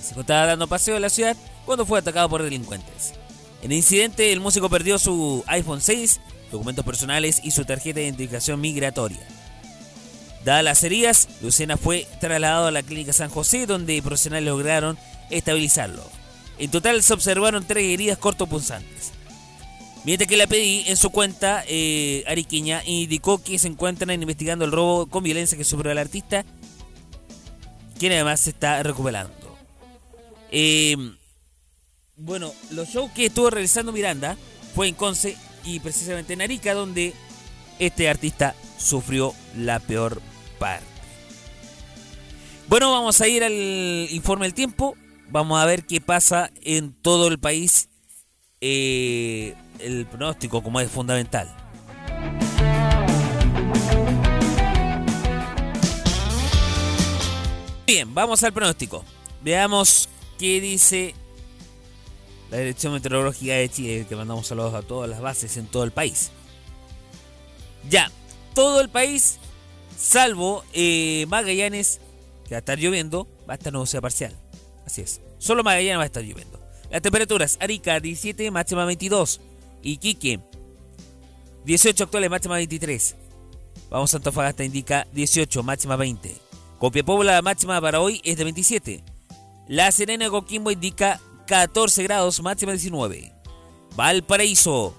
Se 0.00 0.12
encontraba 0.12 0.46
dando 0.46 0.66
paseo 0.68 0.96
en 0.96 1.02
la 1.02 1.10
ciudad 1.10 1.36
cuando 1.66 1.84
fue 1.84 1.98
atacado 1.98 2.28
por 2.28 2.42
delincuentes. 2.42 3.14
En 3.62 3.72
el 3.72 3.78
incidente, 3.78 4.32
el 4.32 4.40
músico 4.40 4.70
perdió 4.70 4.98
su 4.98 5.44
iPhone 5.46 5.80
6, 5.80 6.20
documentos 6.52 6.84
personales 6.84 7.40
y 7.42 7.50
su 7.50 7.64
tarjeta 7.64 7.98
de 7.98 8.04
identificación 8.04 8.60
migratoria. 8.60 9.26
Dadas 10.44 10.64
las 10.64 10.82
heridas, 10.84 11.28
Lucena 11.42 11.76
fue 11.76 12.06
trasladado 12.20 12.68
a 12.68 12.70
la 12.70 12.82
clínica 12.82 13.12
San 13.12 13.28
José, 13.28 13.66
donde 13.66 14.00
profesionales 14.00 14.46
lograron 14.46 14.96
estabilizarlo. 15.30 16.04
En 16.58 16.70
total 16.70 17.02
se 17.02 17.12
observaron 17.12 17.66
tres 17.66 17.84
heridas 17.84 18.18
cortopunzantes. 18.18 19.12
Mientras 20.04 20.28
que 20.28 20.36
la 20.36 20.46
PDI 20.46 20.84
en 20.86 20.96
su 20.96 21.10
cuenta 21.10 21.64
eh, 21.66 22.24
ariqueña 22.26 22.82
indicó 22.86 23.42
que 23.42 23.58
se 23.58 23.68
encuentran 23.68 24.10
investigando 24.10 24.64
el 24.64 24.72
robo 24.72 25.06
con 25.06 25.22
violencia 25.22 25.58
que 25.58 25.64
sufrió 25.64 25.92
el 25.92 25.98
artista, 25.98 26.44
quien 27.98 28.12
además 28.12 28.40
se 28.40 28.50
está 28.50 28.82
recuperando. 28.82 29.34
Eh, 30.50 30.96
bueno, 32.16 32.52
los 32.70 32.88
shows 32.88 33.10
que 33.12 33.26
estuvo 33.26 33.50
realizando 33.50 33.92
Miranda 33.92 34.36
fue 34.74 34.88
en 34.88 34.94
Conce 34.94 35.36
y 35.64 35.80
precisamente 35.80 36.32
en 36.32 36.42
Arica, 36.42 36.74
donde 36.74 37.12
este 37.78 38.08
artista 38.08 38.54
sufrió 38.78 39.34
la 39.56 39.78
peor 39.80 40.20
parte. 40.58 40.86
Bueno, 42.68 42.92
vamos 42.92 43.20
a 43.20 43.28
ir 43.28 43.44
al 43.44 43.52
informe 44.10 44.46
del 44.46 44.54
tiempo. 44.54 44.96
Vamos 45.30 45.60
a 45.60 45.66
ver 45.66 45.84
qué 45.86 46.00
pasa 46.00 46.50
en 46.62 46.92
todo 46.92 47.28
el 47.28 47.38
país. 47.38 47.88
Eh, 48.60 49.54
el 49.78 50.06
pronóstico, 50.06 50.62
como 50.62 50.80
es 50.80 50.90
fundamental. 50.90 51.54
Bien, 57.86 58.12
vamos 58.14 58.42
al 58.42 58.52
pronóstico. 58.52 59.04
Veamos 59.42 60.08
qué 60.38 60.60
dice 60.60 61.14
la 62.50 62.58
Dirección 62.58 62.92
Meteorológica 62.92 63.54
de 63.54 63.68
Chile, 63.68 64.06
que 64.08 64.16
mandamos 64.16 64.46
saludos 64.46 64.74
a 64.74 64.82
todas 64.82 65.08
las 65.08 65.20
bases 65.20 65.56
en 65.56 65.66
todo 65.66 65.84
el 65.84 65.90
país. 65.90 66.30
Ya, 67.88 68.10
todo 68.54 68.80
el 68.80 68.88
país, 68.88 69.38
salvo 69.96 70.64
eh, 70.72 71.26
Magallanes, 71.28 72.00
que 72.46 72.54
va 72.54 72.56
a 72.56 72.60
estar 72.60 72.78
lloviendo, 72.78 73.28
va 73.48 73.54
a 73.54 73.56
estar 73.56 73.72
nubosidad 73.72 74.02
parcial. 74.02 74.34
Así 74.86 75.02
es. 75.02 75.20
Solo 75.38 75.62
Magallanes 75.62 75.98
va 75.98 76.02
a 76.02 76.06
estar 76.06 76.22
lloviendo. 76.22 76.60
Las 76.90 77.02
temperaturas, 77.02 77.58
Arica 77.60 78.00
17, 78.00 78.50
máxima 78.50 78.84
22. 78.86 79.40
Iquique 79.82 80.40
18 81.64 82.04
actuales, 82.04 82.30
máxima 82.30 82.56
23. 82.56 83.16
Vamos 83.90 84.12
a 84.12 84.16
Antofagasta, 84.16 84.64
indica 84.64 85.06
18, 85.12 85.62
máxima 85.62 85.96
20. 85.96 86.34
Copiapó, 86.78 87.22
la 87.22 87.42
máxima 87.42 87.80
para 87.80 88.00
hoy 88.00 88.20
es 88.24 88.36
de 88.36 88.44
27. 88.44 89.04
La 89.66 89.90
Serena 89.92 90.24
de 90.24 90.30
Coquimbo 90.30 90.70
indica 90.70 91.20
14 91.46 92.02
grados, 92.04 92.40
máxima 92.42 92.72
19. 92.72 93.32
Valparaíso, 93.96 94.94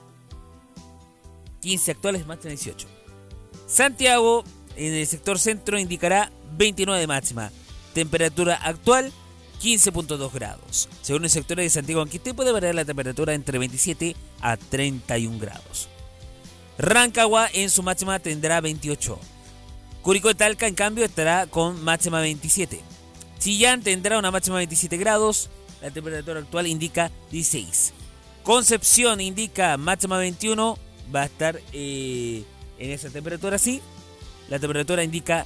15 1.62 1.92
actuales, 1.92 2.28
máxima 2.28 2.52
18. 2.52 2.88
Santiago, 3.66 4.44
en 4.76 4.94
el 4.94 5.08
sector 5.08 5.40
centro, 5.40 5.80
indicará 5.80 6.32
29 6.58 7.00
de 7.00 7.08
máxima. 7.08 7.52
Temperatura 7.94 8.56
actual, 8.56 9.12
15.2 9.62 10.32
grados. 10.32 10.90
Según 11.02 11.26
el 11.26 11.30
sector 11.30 11.58
de 11.58 11.70
Santiago 11.70 12.02
Anquité, 12.02 12.34
puede 12.34 12.52
variar 12.52 12.76
la 12.76 12.86
temperatura 12.86 13.34
entre 13.34 13.60
27 13.60 14.16
a 14.42 14.58
31 14.58 15.40
grados. 15.40 15.90
Rancagua 16.78 17.50
en 17.52 17.70
su 17.70 17.84
máxima 17.84 18.20
tendrá 18.20 18.62
28. 18.62 19.20
Curicó 20.02 20.30
de 20.30 20.36
Talca, 20.36 20.66
en 20.66 20.76
cambio, 20.76 21.04
estará 21.04 21.46
con 21.48 21.84
máxima 21.84 22.22
27. 22.22 22.80
Chillán 23.38 23.82
tendrá 23.82 24.18
una 24.18 24.32
máxima 24.32 24.58
27 24.58 24.98
grados. 24.98 25.50
La 25.82 25.92
temperatura 25.92 26.40
actual 26.40 26.68
indica 26.68 27.12
16. 27.32 27.94
Concepción 28.44 29.20
indica 29.20 29.76
máxima 29.78 30.18
21. 30.18 30.78
Va 31.14 31.24
a 31.24 31.26
estar 31.26 31.60
eh, 31.74 32.44
en 32.78 32.92
esa 32.92 33.10
temperatura 33.10 33.58
así. 33.58 33.82
La 34.50 34.58
temperatura 34.58 35.04
indica 35.04 35.46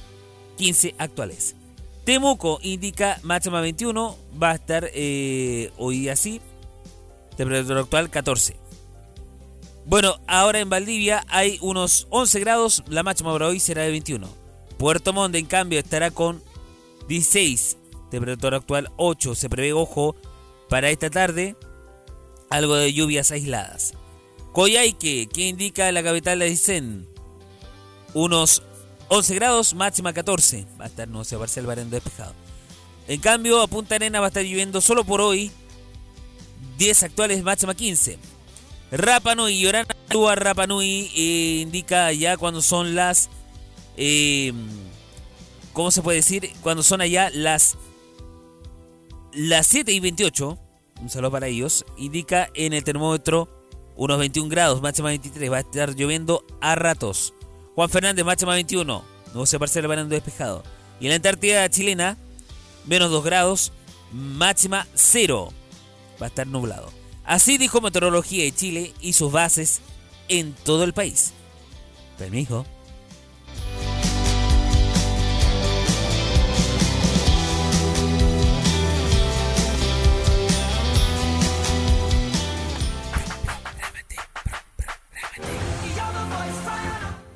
15 0.56 0.94
actuales. 0.98 1.56
Temuco 2.04 2.58
indica 2.62 3.18
máxima 3.22 3.60
21. 3.60 4.16
Va 4.40 4.50
a 4.50 4.54
estar 4.54 4.90
eh, 4.92 5.72
hoy 5.76 6.08
así. 6.08 6.40
Temperatura 7.36 7.80
actual 7.80 8.10
14. 8.10 8.56
Bueno, 9.86 10.18
ahora 10.26 10.60
en 10.60 10.70
Valdivia 10.70 11.24
hay 11.28 11.58
unos 11.60 12.06
11 12.10 12.40
grados. 12.40 12.84
La 12.88 13.02
máxima 13.02 13.32
para 13.32 13.46
hoy 13.46 13.60
será 13.60 13.82
de 13.82 13.90
21. 13.90 14.28
Puerto 14.78 15.12
Montt, 15.12 15.36
en 15.36 15.46
cambio, 15.46 15.78
estará 15.78 16.10
con 16.10 16.42
16. 17.08 17.78
Temperatura 18.10 18.58
actual 18.58 18.90
8. 18.96 19.34
Se 19.34 19.48
prevé, 19.48 19.72
ojo, 19.72 20.16
para 20.68 20.90
esta 20.90 21.10
tarde, 21.10 21.56
algo 22.50 22.76
de 22.76 22.92
lluvias 22.92 23.30
aisladas. 23.30 23.94
Coyhaique, 24.52 25.28
que 25.32 25.48
indica 25.48 25.90
la 25.90 26.02
capital 26.02 26.38
de 26.38 26.44
Aysén, 26.46 27.08
unos 28.14 28.62
11 29.08 29.34
grados, 29.34 29.74
máxima 29.74 30.12
14. 30.12 30.66
Va 30.80 30.84
a 30.84 30.88
estar, 30.88 31.08
no 31.08 31.24
se 31.24 31.36
va 31.36 31.46
a 31.46 31.48
el 31.56 31.66
barrio 31.66 31.84
despejado. 31.86 32.34
En 33.06 33.20
cambio, 33.20 33.60
a 33.60 33.66
Punta 33.66 33.96
Arena 33.96 34.20
va 34.20 34.26
a 34.26 34.28
estar 34.28 34.42
lloviendo 34.42 34.80
solo 34.80 35.04
por 35.04 35.20
hoy. 35.20 35.50
10 36.78 37.02
actuales, 37.02 37.42
máxima 37.42 37.74
15. 37.74 38.18
Rapanui, 38.90 39.60
Yorana 39.60 39.94
Rapanui 40.34 41.10
eh, 41.16 41.60
indica 41.62 42.12
ya 42.12 42.36
cuando 42.36 42.62
son 42.62 42.94
las. 42.94 43.28
Eh, 43.96 44.52
¿Cómo 45.72 45.90
se 45.90 46.02
puede 46.02 46.18
decir? 46.18 46.50
Cuando 46.62 46.82
son 46.82 47.00
allá 47.00 47.30
las. 47.30 47.76
Las 49.32 49.66
7 49.66 49.92
y 49.92 50.00
28. 50.00 50.58
Un 51.02 51.10
saludo 51.10 51.32
para 51.32 51.48
ellos. 51.48 51.84
Indica 51.98 52.48
en 52.54 52.72
el 52.72 52.84
termómetro 52.84 53.48
unos 53.96 54.18
21 54.18 54.48
grados, 54.48 54.80
máxima 54.80 55.08
23. 55.08 55.52
Va 55.52 55.56
a 55.58 55.60
estar 55.60 55.94
lloviendo 55.94 56.44
a 56.60 56.74
ratos. 56.74 57.34
Juan 57.74 57.90
Fernández, 57.90 58.24
máxima 58.24 58.54
21. 58.54 59.04
No 59.34 59.46
se 59.46 59.58
parece 59.58 59.80
el 59.80 59.88
verano 59.88 60.08
despejado. 60.08 60.62
Y 61.00 61.06
en 61.06 61.10
la 61.10 61.16
Antártida 61.16 61.68
chilena, 61.68 62.16
menos 62.86 63.10
2 63.10 63.24
grados, 63.24 63.72
máxima 64.12 64.86
0. 64.94 65.52
Va 66.20 66.26
a 66.26 66.28
estar 66.28 66.46
nublado. 66.46 66.90
Así 67.24 67.58
dijo 67.58 67.80
Meteorología 67.80 68.44
de 68.44 68.52
Chile 68.52 68.92
y 69.00 69.14
sus 69.14 69.32
bases 69.32 69.80
en 70.28 70.52
todo 70.52 70.84
el 70.84 70.92
país. 70.92 71.32
Permiso. 72.18 72.64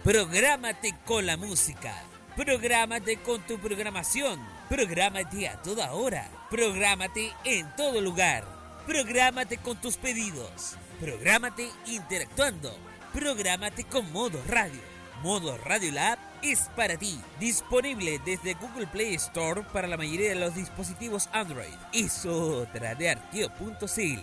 Prográmate 0.09 0.95
con 1.05 1.27
la 1.27 1.37
música. 1.37 2.03
Prográmate 2.35 3.19
con 3.19 3.43
tu 3.43 3.59
programación. 3.59 4.41
Prográmate 4.71 5.47
a 5.51 5.61
toda 5.61 5.93
hora. 5.93 6.31
Prográmate 6.49 7.31
en 7.45 7.71
todo 7.77 8.01
lugar. 8.01 8.43
Prográmate 8.87 9.59
con 9.59 9.79
tus 9.79 9.99
pedidos. 9.99 10.79
Prográmate 10.99 11.69
interactuando. 11.85 12.75
Prográmate 13.13 13.85
con 13.85 14.11
Modo 14.11 14.43
Radio. 14.49 14.81
Modo 15.23 15.59
Radio 15.59 15.93
Lab 15.93 16.19
es 16.41 16.71
para 16.75 16.97
ti. 16.97 17.21
Disponible 17.39 18.19
desde 18.25 18.55
Google 18.55 18.87
Play 18.87 19.15
Store 19.17 19.61
para 19.75 19.89
la 19.89 19.99
mayoría 19.99 20.31
de 20.31 20.37
los 20.37 20.55
dispositivos 20.55 21.29
Android. 21.35 21.75
Es 21.93 22.25
otra 22.25 22.95
de 22.95 23.11
arqueo.cl. 23.11 24.23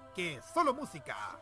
que 0.15 0.39
solo 0.53 0.73
música. 0.73 1.39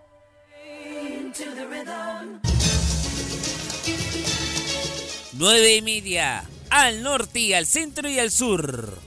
Nueve 5.33 5.75
y 5.75 5.81
media, 5.81 6.43
al 6.69 7.01
norte, 7.03 7.55
al 7.55 7.65
centro 7.65 8.09
y 8.09 8.19
al 8.19 8.31
sur. 8.31 8.97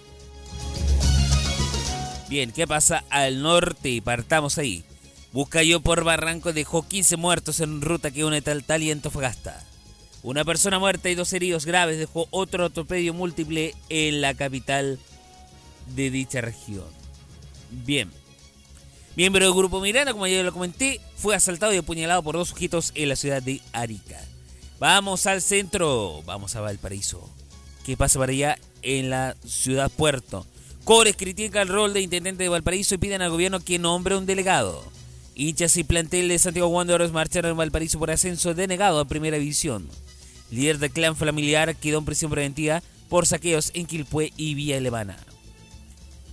Bien, 2.28 2.50
¿qué 2.52 2.66
pasa 2.66 3.04
al 3.10 3.42
norte? 3.42 4.00
Partamos 4.02 4.58
ahí. 4.58 4.84
Buscayo 5.32 5.80
por 5.80 6.04
Barranco 6.04 6.52
dejó 6.52 6.86
15 6.86 7.16
muertos 7.16 7.60
en 7.60 7.80
ruta 7.82 8.10
que 8.10 8.24
une 8.24 8.42
Taltal 8.42 8.82
y 8.82 8.90
Antofagasta. 8.90 9.62
Una 10.22 10.44
persona 10.44 10.78
muerta 10.78 11.10
y 11.10 11.14
dos 11.14 11.32
heridos 11.32 11.66
graves 11.66 11.98
dejó 11.98 12.28
otro 12.30 12.66
atropello 12.66 13.12
múltiple 13.12 13.74
en 13.88 14.20
la 14.20 14.34
capital 14.34 14.98
de 15.94 16.10
dicha 16.10 16.40
región. 16.40 16.86
Bien. 17.70 18.21
Miembro 19.14 19.44
del 19.44 19.54
grupo 19.54 19.80
Miranda, 19.80 20.12
como 20.12 20.26
ya 20.26 20.42
lo 20.42 20.52
comenté, 20.52 20.98
fue 21.16 21.34
asaltado 21.34 21.74
y 21.74 21.76
apuñalado 21.76 22.22
por 22.22 22.34
dos 22.34 22.48
sujetos 22.48 22.92
en 22.94 23.10
la 23.10 23.16
ciudad 23.16 23.42
de 23.42 23.60
Arica. 23.72 24.18
Vamos 24.78 25.26
al 25.26 25.42
centro, 25.42 26.22
vamos 26.24 26.56
a 26.56 26.62
Valparaíso. 26.62 27.28
¿Qué 27.84 27.94
pasa 27.96 28.18
para 28.18 28.32
allá 28.32 28.58
en 28.80 29.10
la 29.10 29.36
ciudad 29.44 29.90
puerto? 29.90 30.46
Cores 30.84 31.14
critica 31.14 31.60
el 31.60 31.68
rol 31.68 31.92
de 31.92 32.00
intendente 32.00 32.42
de 32.42 32.48
Valparaíso 32.48 32.94
y 32.94 32.98
piden 32.98 33.20
al 33.20 33.30
gobierno 33.30 33.60
que 33.60 33.78
nombre 33.78 34.16
un 34.16 34.24
delegado. 34.24 34.82
Hinchas 35.34 35.76
y 35.76 35.84
plantel 35.84 36.28
de 36.28 36.38
Santiago 36.38 36.68
Wanderers 36.68 37.12
marcharon 37.12 37.50
en 37.50 37.56
Valparaíso 37.58 37.98
por 37.98 38.10
ascenso 38.10 38.54
denegado 38.54 38.98
a 38.98 39.04
primera 39.04 39.38
división. 39.38 39.88
Líder 40.50 40.78
del 40.78 40.90
clan 40.90 41.16
familiar 41.16 41.76
quedó 41.76 41.98
en 41.98 42.06
prisión 42.06 42.30
preventiva 42.30 42.82
por 43.10 43.26
saqueos 43.26 43.72
en 43.74 43.84
Quilpué 43.84 44.32
y 44.38 44.54
Villa 44.54 44.78
Elevana. 44.78 45.18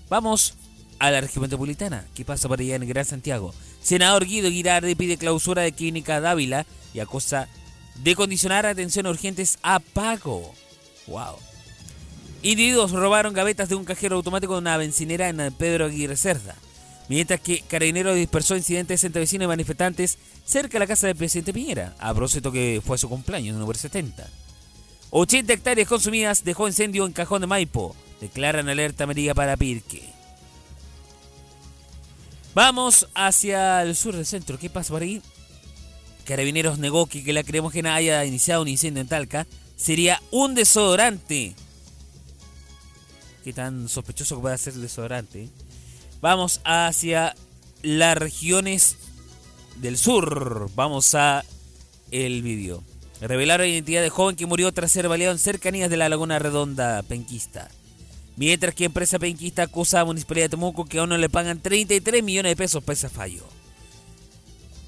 Vamos 0.10 0.56
a 1.00 1.12
la 1.12 1.22
región 1.22 1.42
metropolitana. 1.44 2.06
¿Qué 2.14 2.26
pasa 2.26 2.48
por 2.48 2.60
allá 2.60 2.76
en 2.76 2.88
Gran 2.88 3.06
Santiago? 3.06 3.54
Senador 3.82 4.26
Guido 4.26 4.52
Girardi 4.52 4.96
pide 4.96 5.18
clausura 5.18 5.64
de 5.64 5.72
Clínica 5.72 6.20
Dávila 6.20 6.66
y 6.94 7.00
acusa 7.00 7.48
de 7.96 8.16
condicionar 8.16 8.66
atención 8.66 9.08
urgentes 9.08 9.58
a 9.64 9.80
pago. 9.80 10.54
Wow. 11.08 11.36
Individuos 12.42 12.92
robaron 12.92 13.34
gavetas 13.34 13.70
de 13.70 13.76
un 13.76 13.86
cajero 13.86 14.16
automático 14.16 14.54
de 14.54 14.60
una 14.60 14.78
bencinera 14.78 15.28
en 15.30 15.54
Pedro 15.54 15.86
Aguirre 15.86 16.16
Cerda. 16.16 16.56
Mientras 17.10 17.42
que 17.42 17.62
Carabineros 17.62 18.16
dispersó 18.16 18.56
incidentes 18.56 19.04
entre 19.04 19.22
vecinos 19.22 19.46
y 19.46 19.48
manifestantes 19.48 20.20
cerca 20.46 20.74
de 20.74 20.80
la 20.80 20.88
casa 20.88 21.08
del 21.08 21.16
presidente 21.16 21.54
Piñera, 21.54 21.96
a 21.98 22.14
propósito 22.14 22.52
que 22.52 22.82
fue 22.86 22.98
su 22.98 23.10
cumpleaños, 23.10 23.58
número 23.58 23.78
70. 23.78 24.28
80 25.10 25.54
hectáreas 25.54 25.88
consumidas 25.88 26.44
dejó 26.44 26.68
incendio 26.68 27.06
en 27.06 27.14
Cajón 27.14 27.42
de 27.42 27.48
Maipo. 27.48 27.96
Declaran 28.22 28.70
alerta 28.70 29.06
amarilla 29.06 29.34
para 29.34 29.58
Pirque. 29.58 30.19
Vamos 32.60 33.08
hacia 33.16 33.84
el 33.84 33.96
sur 33.96 34.18
del 34.18 34.26
centro. 34.26 34.60
¿Qué 34.60 34.70
pasa 34.70 34.90
por 34.90 35.02
ahí? 35.02 35.22
Carabineros 36.26 36.78
negó 36.78 37.06
que, 37.06 37.24
que 37.24 37.32
la 37.32 37.46
cremógena 37.46 37.96
haya 37.96 38.26
iniciado 38.26 38.64
un 38.64 38.68
incendio 38.68 39.00
en 39.00 39.08
Talca. 39.08 39.48
Sería 39.78 40.22
un 40.30 40.56
desodorante. 40.56 41.56
¿Qué 43.46 43.54
tan 43.54 43.88
sospechoso 43.88 44.36
que 44.36 44.42
puede 44.42 44.58
ser 44.58 44.74
el 44.74 44.82
desodorante? 44.82 45.48
Vamos 46.20 46.60
hacia 46.66 47.34
las 47.82 48.18
regiones 48.18 48.98
del 49.78 49.98
sur. 49.98 50.70
Vamos 50.76 51.16
a 51.16 51.46
el 52.12 52.42
vídeo. 52.42 52.84
Revelaron 53.22 53.68
la 53.68 53.72
identidad 53.72 54.02
de 54.02 54.10
joven 54.10 54.36
que 54.36 54.48
murió 54.48 54.70
tras 54.74 54.92
ser 54.92 55.08
baleado 55.08 55.32
en 55.32 55.40
cercanías 55.40 55.90
de 55.90 55.96
la 55.96 56.10
Laguna 56.10 56.40
Redonda 56.40 57.04
penquista. 57.04 57.70
Mientras 58.40 58.74
que 58.74 58.86
empresa 58.86 59.20
penquista 59.20 59.64
acusa 59.64 60.00
a 60.00 60.06
Municipalidad 60.06 60.46
de 60.46 60.52
Temuco 60.52 60.86
que 60.86 60.98
aún 60.98 61.10
no 61.10 61.18
le 61.18 61.28
pagan 61.28 61.62
33 61.62 62.24
millones 62.24 62.52
de 62.52 62.56
pesos 62.56 62.82
por 62.82 62.94
ese 62.94 63.10
fallo. 63.10 63.44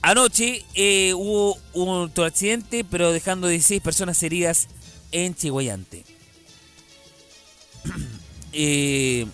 Anoche 0.02 0.64
eh, 0.74 1.14
hubo 1.14 1.58
un 1.74 1.90
otro 1.90 2.24
accidente, 2.24 2.86
pero 2.86 3.12
dejando 3.12 3.50
16 3.50 3.82
personas 3.82 4.24
heridas 4.24 4.70
en 5.12 5.36
Chihuayante. 5.36 6.06
Eh, 8.54 9.28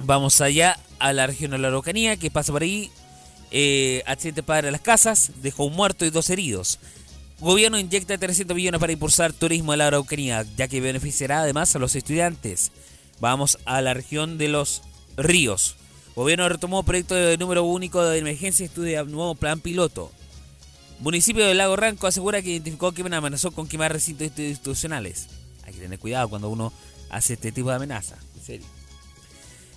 vamos 0.00 0.40
allá 0.40 0.78
a 0.98 1.12
la 1.12 1.26
región 1.26 1.50
de 1.50 1.58
la 1.58 1.68
Araucanía, 1.68 2.16
que 2.16 2.30
pasa 2.30 2.52
por 2.52 2.62
ahí. 2.62 2.90
Eh, 3.50 4.02
accidente 4.06 4.42
para 4.42 4.70
las 4.70 4.80
casas, 4.80 5.30
dejó 5.42 5.66
un 5.66 5.76
muerto 5.76 6.06
y 6.06 6.10
dos 6.10 6.30
heridos. 6.30 6.78
Gobierno 7.38 7.78
inyecta 7.78 8.16
300 8.16 8.56
millones 8.56 8.80
para 8.80 8.94
impulsar 8.94 9.34
turismo 9.34 9.74
en 9.74 9.80
la 9.80 9.88
Araucanía, 9.88 10.46
ya 10.56 10.68
que 10.68 10.80
beneficiará 10.80 11.42
además 11.42 11.76
a 11.76 11.78
los 11.78 11.94
estudiantes. 11.94 12.72
Vamos 13.20 13.58
a 13.64 13.80
la 13.80 13.94
región 13.94 14.38
de 14.38 14.48
los 14.48 14.82
ríos. 15.16 15.76
Gobierno 16.14 16.48
retomó 16.48 16.82
proyecto 16.82 17.14
de 17.14 17.38
número 17.38 17.64
único 17.64 18.02
de 18.02 18.18
emergencia 18.18 18.64
y 18.64 18.66
estudia 18.66 19.02
nuevo 19.04 19.34
plan 19.34 19.60
piloto. 19.60 20.12
Municipio 21.00 21.44
del 21.44 21.58
Lago 21.58 21.76
Ranco 21.76 22.06
asegura 22.06 22.40
que 22.40 22.50
identificó 22.50 22.92
que 22.92 23.02
amenazó 23.02 23.50
con 23.50 23.66
quemar 23.66 23.92
recintos 23.92 24.30
institucionales. 24.38 25.26
Hay 25.64 25.74
que 25.74 25.80
tener 25.80 25.98
cuidado 25.98 26.28
cuando 26.28 26.48
uno 26.48 26.72
hace 27.10 27.34
este 27.34 27.52
tipo 27.52 27.70
de 27.70 27.76
amenaza. 27.76 28.16
En 28.36 28.44
serio. 28.44 28.66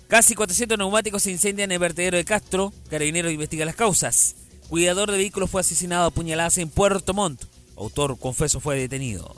Casi 0.06 0.34
400 0.34 0.78
neumáticos 0.78 1.22
se 1.22 1.30
incendian 1.30 1.70
en 1.70 1.74
el 1.74 1.78
vertedero 1.80 2.16
de 2.16 2.24
Castro. 2.24 2.72
Carabineros 2.88 3.32
investiga 3.32 3.66
las 3.66 3.76
causas. 3.76 4.36
Cuidador 4.68 5.10
de 5.10 5.18
vehículos 5.18 5.50
fue 5.50 5.60
asesinado 5.60 6.06
a 6.06 6.10
puñaladas 6.10 6.58
en 6.58 6.70
Puerto 6.70 7.14
Montt. 7.14 7.44
Autor 7.76 8.18
confeso 8.18 8.60
fue 8.60 8.78
detenido. 8.78 9.36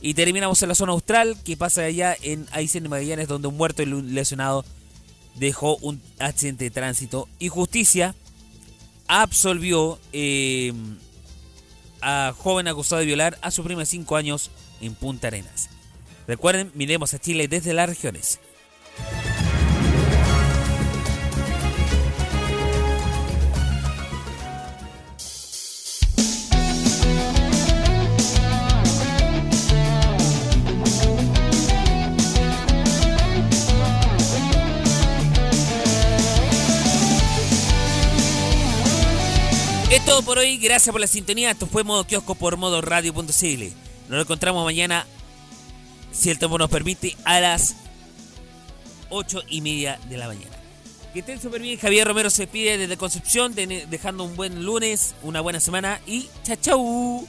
Y 0.00 0.14
terminamos 0.14 0.62
en 0.62 0.68
la 0.68 0.74
zona 0.74 0.92
austral, 0.92 1.36
que 1.44 1.56
pasa 1.56 1.82
allá 1.82 2.16
en 2.22 2.46
Aysén 2.52 2.88
Magallanes, 2.88 3.28
donde 3.28 3.48
un 3.48 3.56
muerto 3.56 3.82
y 3.82 3.86
lesionado 3.86 4.64
dejó 5.36 5.76
un 5.76 6.00
accidente 6.18 6.64
de 6.64 6.70
tránsito. 6.70 7.28
Y 7.38 7.48
justicia 7.48 8.14
absolvió 9.08 9.98
eh, 10.12 10.72
a 12.00 12.34
joven 12.36 12.68
acusado 12.68 13.00
de 13.00 13.06
violar 13.06 13.38
a 13.40 13.50
su 13.50 13.64
prima 13.64 13.80
de 13.80 13.86
5 13.86 14.16
años 14.16 14.50
en 14.80 14.94
Punta 14.94 15.28
Arenas. 15.28 15.70
Recuerden, 16.26 16.70
miremos 16.74 17.14
a 17.14 17.18
Chile 17.18 17.48
desde 17.48 17.72
las 17.72 17.88
regiones. 17.88 18.40
Por 40.24 40.38
hoy, 40.38 40.56
gracias 40.58 40.92
por 40.92 41.00
la 41.00 41.06
sintonía. 41.06 41.50
Esto 41.50 41.66
fue 41.66 41.84
Modo 41.84 42.04
Kiosco 42.06 42.34
por 42.34 42.56
Modo. 42.56 42.80
Nos 42.82 44.22
encontramos 44.22 44.64
mañana, 44.64 45.06
si 46.12 46.30
el 46.30 46.38
tiempo 46.38 46.58
nos 46.58 46.70
permite, 46.70 47.16
a 47.24 47.40
las 47.40 47.74
8 49.10 49.42
y 49.48 49.60
media 49.60 49.98
de 50.08 50.16
la 50.16 50.28
mañana. 50.28 50.50
Que 51.12 51.20
estén 51.20 51.40
súper 51.40 51.62
bien. 51.62 51.78
Javier 51.78 52.06
Romero 52.06 52.30
se 52.30 52.46
pide 52.46 52.78
desde 52.78 52.96
Concepción, 52.96 53.54
de- 53.54 53.86
dejando 53.88 54.24
un 54.24 54.36
buen 54.36 54.64
lunes, 54.64 55.14
una 55.22 55.40
buena 55.40 55.60
semana 55.60 56.00
y 56.06 56.28
chao, 56.44 56.56
chau. 56.60 57.28